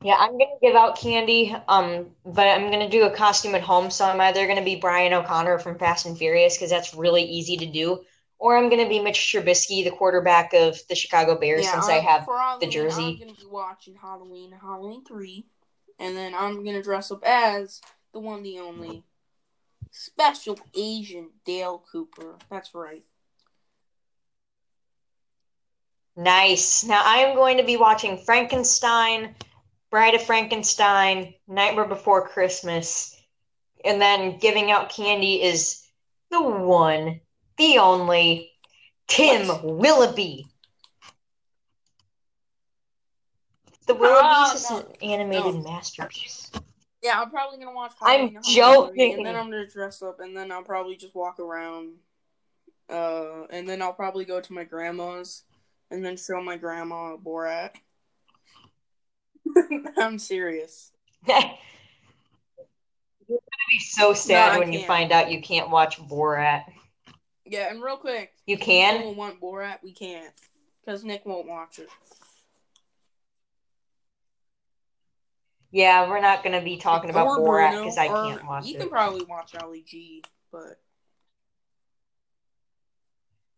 Yeah, 0.05 0.17
I'm 0.19 0.33
gonna 0.33 0.59
give 0.61 0.75
out 0.75 0.99
candy, 0.99 1.55
um, 1.69 2.11
but 2.25 2.49
I'm 2.49 2.71
gonna 2.71 2.89
do 2.89 3.05
a 3.05 3.11
costume 3.11 3.55
at 3.55 3.63
home, 3.63 3.91
so 3.91 4.05
I'm 4.05 4.21
either 4.21 4.47
gonna 4.47 4.65
be 4.65 4.77
Brian 4.77 5.13
O'Conner 5.13 5.59
from 5.59 5.79
Fast 5.79 6.07
and 6.07 6.19
Furious 6.19 6.57
because 6.57 6.71
that's 6.71 6.95
really 6.95 7.23
easy 7.23 7.57
to 7.59 7.67
do, 7.67 8.05
or 8.39 8.57
I'm 8.57 8.69
gonna 8.69 8.89
be 8.89 8.99
Mitch 8.99 9.19
Trubisky, 9.19 9.85
the 9.85 9.91
quarterback 9.93 10.55
of 10.55 10.77
the 10.89 10.95
Chicago 10.95 11.39
Bears, 11.39 11.65
yeah, 11.65 11.73
since 11.73 11.89
I'm- 11.89 11.99
I 11.99 12.01
have 12.01 12.25
Halloween, 12.27 12.71
jersey. 12.71 13.03
I'm 13.03 13.19
gonna 13.29 13.39
be 13.39 13.47
watching 13.47 13.95
Halloween, 13.95 14.53
Halloween 14.53 15.05
three, 15.05 15.47
and 15.99 16.17
then 16.17 16.35
I'm 16.35 16.65
gonna 16.65 16.83
dress 16.83 17.11
up 17.11 17.23
as 17.23 17.81
the 18.13 18.21
one, 18.21 18.43
the 18.43 18.59
only 18.59 19.05
special 19.91 20.59
Asian 20.75 21.31
Dale 21.45 21.79
Cooper. 21.79 22.39
That's 22.51 22.75
right. 22.75 23.05
Nice. 26.17 26.85
Now 26.85 27.03
I 27.05 27.19
am 27.19 27.35
going 27.35 27.57
to 27.57 27.63
be 27.63 27.77
watching 27.77 28.19
Frankenstein, 28.19 29.35
Bride 29.93 30.15
of 30.15 30.23
Frankenstein, 30.23 31.35
Nightmare 31.47 31.85
Before 31.85 32.27
Christmas, 32.27 33.15
and 33.85 34.01
then 34.01 34.39
giving 34.39 34.71
out 34.71 34.89
candy 34.89 35.43
is 35.43 35.87
the 36.31 36.41
one, 36.41 37.21
the 37.59 37.77
only, 37.77 38.51
Tim 39.07 39.49
What? 39.49 39.65
Willoughby. 39.65 40.47
The 43.87 43.95
Willoughbys 43.95 44.55
is 44.55 44.71
no. 44.71 44.79
an 44.79 44.87
animated 45.03 45.57
No. 45.57 45.61
masterpiece. 45.61 46.51
Yeah, 47.03 47.21
I'm 47.21 47.29
probably 47.29 47.59
gonna 47.59 47.77
watch 47.77 47.93
I'm 48.01 48.33
Halloween, 48.33 48.43
Halloween 48.47 49.17
and 49.19 49.27
then 49.27 49.37
I'm 49.37 49.51
gonna 49.51 49.67
dress 49.67 50.01
up, 50.01 50.21
and 50.21 50.35
then 50.35 50.51
I'll 50.51 50.63
probably 50.63 50.97
just 50.97 51.15
walk 51.15 51.39
around, 51.39 51.99
uh, 52.89 53.43
and 53.51 53.69
then 53.69 53.83
I'll 53.83 53.93
probably 53.93 54.25
go 54.25 54.41
to 54.41 54.53
my 54.55 54.65
grandma's, 54.65 55.43
and 55.91 56.03
then 56.03 56.17
show 56.17 56.41
my 56.41 56.57
grandma 56.57 57.19
Borat. 57.19 57.75
I'm 59.99 60.19
serious. 60.19 60.93
You're 63.29 63.39
gonna 63.39 63.71
be 63.71 63.79
so 63.79 64.13
sad 64.13 64.53
I 64.53 64.59
when 64.59 64.73
you 64.73 64.85
find 64.85 65.13
out 65.13 65.31
you 65.31 65.41
can't 65.41 65.71
watch 65.71 65.99
Borat. 65.99 66.65
Yeah, 67.45 67.71
and 67.71 67.83
real 67.83 67.97
quick, 67.97 68.33
You 68.47 68.57
can? 68.57 68.99
People 68.99 69.15
want 69.15 69.41
Borat, 69.41 69.79
we 69.83 69.93
can't, 69.93 70.33
because 70.85 71.05
Nick 71.05 71.25
won't 71.27 71.47
watch 71.47 71.79
it. 71.79 71.89
Yeah, 75.71 76.09
we're 76.09 76.21
not 76.21 76.45
gonna 76.45 76.61
be 76.61 76.77
talking 76.77 77.11
about 77.11 77.27
or 77.27 77.39
Borat 77.39 77.79
because 77.79 77.97
I 77.97 78.09
can't 78.09 78.47
watch 78.47 78.67
you 78.67 78.71
it. 78.71 78.73
You 78.75 78.79
can 78.81 78.91
probably 78.91 79.25
watch 79.25 79.55
Ali 79.55 79.83
G, 79.83 80.23
but 80.51 80.79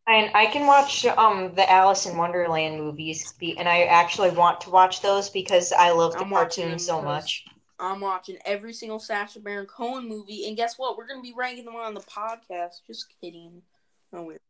And 0.07 0.31
I 0.35 0.47
can 0.47 0.67
watch 0.67 1.07
um 1.07 1.55
the 1.55 1.71
Alice 1.71 2.07
in 2.07 2.17
Wonderland 2.17 2.79
movies, 2.79 3.33
be- 3.39 3.57
and 3.57 3.69
I 3.69 3.85
actually 3.85 4.31
want 4.31 4.61
to 4.63 4.71
watch 4.71 5.01
those 5.01 5.31
because 5.31 5.73
I 5.73 5.93
love 5.93 6.13
the 6.13 6.21
I'm 6.21 6.31
cartoons 6.31 6.85
so 6.85 7.01
much. 7.01 7.45
I'm 7.79 8.01
watching 8.01 8.37
every 8.45 8.73
single 8.73 8.99
Sacha 8.99 9.41
Baron 9.41 9.67
Cohen 9.67 10.07
movie, 10.09 10.47
and 10.47 10.57
guess 10.57 10.79
what? 10.79 10.97
We're 10.99 11.07
gonna 11.07 11.23
be 11.23 11.33
ranking 11.37 11.65
them 11.65 11.77
on 11.77 11.95
the 11.95 12.01
podcast. 12.01 12.83
Just 12.87 13.07
kidding. 13.21 13.63
Oh 14.13 14.25
wait. 14.25 14.41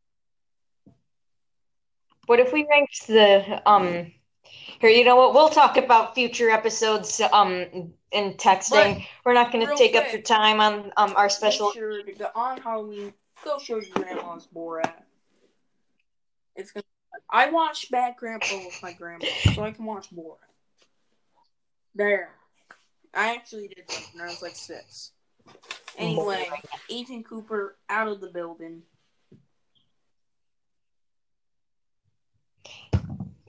What 2.27 2.41
if 2.41 2.53
we 2.53 2.67
ranked 2.69 3.07
the 3.07 3.63
um? 3.67 4.13
Here, 4.81 4.91
you 4.91 5.05
know 5.05 5.17
what? 5.17 5.35
We'll 5.35 5.49
talk 5.49 5.77
about 5.77 6.15
future 6.15 6.51
episodes 6.51 7.21
um 7.33 7.93
in 8.13 8.35
texting. 8.35 8.97
But 8.97 9.03
We're 9.25 9.35
not 9.35 9.53
going 9.53 9.65
to 9.65 9.69
real 9.69 9.79
take 9.79 9.95
up 9.95 10.13
your 10.13 10.23
time 10.23 10.61
on 10.61 10.93
um 10.97 11.15
our 11.17 11.25
Make 11.25 11.33
special. 11.33 11.73
sure 11.73 12.03
to 12.03 12.13
go 12.13 12.29
on 12.35 12.61
Halloween. 12.61 13.15
Go 13.45 13.59
show 13.59 13.77
your 13.77 13.91
grandma's 13.95 14.49
Borat. 14.55 14.93
It's 16.57 16.73
gonna. 16.73 16.85
I 17.31 17.51
watch 17.51 17.91
Bad 17.91 18.15
Grandpa 18.17 18.57
with 18.57 18.79
my 18.83 18.93
grandma, 18.93 19.27
so 19.55 19.63
I 19.63 19.71
can 19.73 19.85
watch 19.85 20.11
more. 20.13 20.37
There. 21.95 22.31
I 23.15 23.35
actually 23.35 23.69
did 23.69 23.85
that 23.89 24.09
when 24.13 24.25
I 24.25 24.27
was 24.27 24.43
like 24.43 24.57
six. 24.57 25.13
Anyway, 25.97 26.49
Agent 26.91 27.27
Cooper 27.29 27.77
out 27.89 28.09
of 28.09 28.21
the 28.21 28.27
building. 28.29 28.83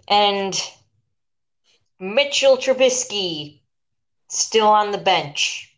And 0.07 0.55
Mitchell 1.99 2.57
Trubisky 2.57 3.61
still 4.29 4.67
on 4.67 4.91
the 4.91 4.99
bench. 4.99 5.71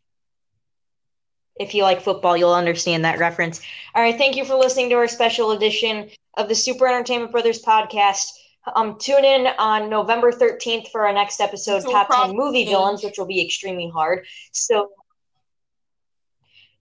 if 1.59 1.73
you 1.73 1.83
like 1.83 2.01
football, 2.01 2.37
you'll 2.37 2.53
understand 2.53 3.05
that 3.05 3.19
reference. 3.19 3.61
All 3.95 4.01
right, 4.01 4.17
thank 4.17 4.35
you 4.35 4.45
for 4.45 4.55
listening 4.55 4.89
to 4.89 4.95
our 4.95 5.07
special 5.07 5.51
edition 5.51 6.09
of 6.37 6.47
the 6.47 6.55
Super 6.55 6.87
Entertainment 6.87 7.31
Brothers 7.31 7.61
podcast. 7.61 8.31
Um, 8.75 8.97
tune 8.99 9.25
in 9.25 9.47
on 9.57 9.89
November 9.89 10.31
13th 10.31 10.89
for 10.89 11.07
our 11.07 11.13
next 11.13 11.39
episode, 11.39 11.83
Top 11.83 12.09
10 12.09 12.35
Movie 12.35 12.59
change. 12.59 12.69
Villains, 12.69 13.03
which 13.03 13.17
will 13.17 13.25
be 13.25 13.43
extremely 13.43 13.89
hard. 13.89 14.25
So 14.51 14.91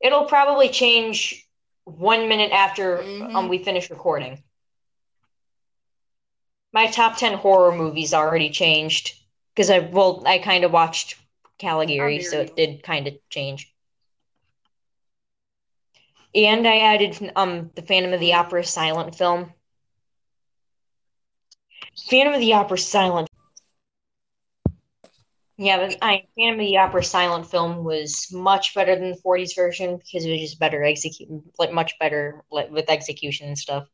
it'll 0.00 0.24
probably 0.24 0.68
change 0.68 1.46
one 1.84 2.28
minute 2.28 2.52
after 2.52 2.98
mm-hmm. 2.98 3.36
um, 3.36 3.48
we 3.48 3.58
finish 3.58 3.90
recording. 3.90 4.42
My 6.72 6.88
top 6.88 7.16
10 7.16 7.38
horror 7.38 7.74
movies 7.74 8.12
already 8.12 8.50
changed 8.50 9.14
because 9.54 9.70
I, 9.70 9.78
well, 9.78 10.22
I 10.26 10.38
kind 10.38 10.64
of 10.64 10.72
watched 10.72 11.16
Caligari, 11.58 12.20
so 12.22 12.40
it 12.40 12.56
did 12.56 12.82
kind 12.82 13.06
of 13.06 13.14
change. 13.30 13.72
And 16.36 16.68
I 16.68 16.78
added 16.78 17.32
um 17.34 17.70
the 17.74 17.82
Phantom 17.82 18.12
of 18.12 18.20
the 18.20 18.34
Opera 18.34 18.62
silent 18.62 19.16
film. 19.16 19.52
Phantom 22.10 22.34
of 22.34 22.40
the 22.40 22.52
Opera 22.52 22.76
silent. 22.76 23.28
Yeah, 25.56 25.78
but 25.78 25.96
I 26.02 26.24
Phantom 26.36 26.60
of 26.60 26.66
the 26.66 26.76
Opera 26.76 27.02
silent 27.02 27.50
film 27.50 27.84
was 27.84 28.28
much 28.30 28.74
better 28.74 28.94
than 28.94 29.12
the 29.12 29.20
40s 29.24 29.56
version 29.56 29.96
because 29.96 30.26
it 30.26 30.30
was 30.30 30.40
just 30.40 30.58
better 30.58 30.84
execute, 30.84 31.30
like 31.58 31.72
much 31.72 31.98
better 31.98 32.44
like, 32.50 32.70
with 32.70 32.90
execution 32.90 33.48
and 33.48 33.58
stuff. 33.58 33.86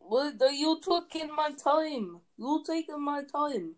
Well, 0.00 0.32
you 0.52 0.80
taking 0.82 1.34
my 1.34 1.52
time. 1.52 2.20
You 2.36 2.64
taking 2.66 3.04
my 3.04 3.22
time. 3.22 3.76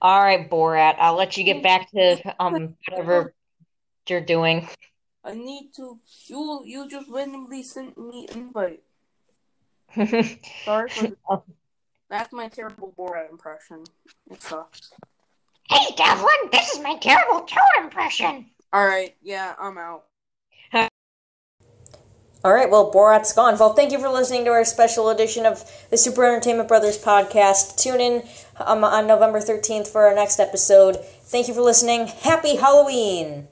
All 0.00 0.20
right, 0.20 0.50
Borat. 0.50 0.96
I'll 0.98 1.14
let 1.14 1.36
you 1.36 1.44
get 1.44 1.62
back 1.62 1.90
to 1.90 2.34
um 2.40 2.76
whatever 2.88 3.34
you're 4.08 4.20
doing. 4.22 4.66
I 5.24 5.34
need 5.34 5.70
to. 5.76 5.98
You 6.26 6.62
you 6.64 6.88
just 6.88 7.08
randomly 7.08 7.62
sent 7.62 7.96
me 7.96 8.28
invite. 8.34 8.82
Sorry 9.94 10.88
for 10.88 11.06
the, 11.08 11.16
oh. 11.28 11.42
that's 12.08 12.32
my 12.32 12.48
terrible 12.48 12.94
Borat 12.96 13.30
impression. 13.30 13.84
It 14.30 14.42
sucks. 14.42 14.92
Hey 15.68 15.94
Devlin, 15.96 16.50
this 16.50 16.72
is 16.72 16.82
my 16.82 16.96
terrible 16.96 17.46
Joe 17.46 17.82
impression. 17.82 18.46
All 18.72 18.84
right, 18.84 19.14
yeah, 19.22 19.54
I'm 19.60 19.78
out. 19.78 20.04
All 20.72 22.52
right, 22.52 22.68
well, 22.68 22.90
Borat's 22.90 23.32
gone. 23.32 23.56
Well, 23.58 23.74
thank 23.74 23.92
you 23.92 24.00
for 24.00 24.08
listening 24.08 24.44
to 24.46 24.50
our 24.50 24.64
special 24.64 25.10
edition 25.10 25.46
of 25.46 25.62
the 25.90 25.96
Super 25.96 26.24
Entertainment 26.24 26.68
Brothers 26.68 26.98
podcast. 26.98 27.76
Tune 27.80 28.00
in 28.00 28.22
um, 28.58 28.82
on 28.82 29.06
November 29.06 29.38
13th 29.38 29.86
for 29.88 30.06
our 30.06 30.14
next 30.14 30.40
episode. 30.40 30.96
Thank 30.96 31.46
you 31.46 31.54
for 31.54 31.60
listening. 31.60 32.08
Happy 32.08 32.56
Halloween! 32.56 33.46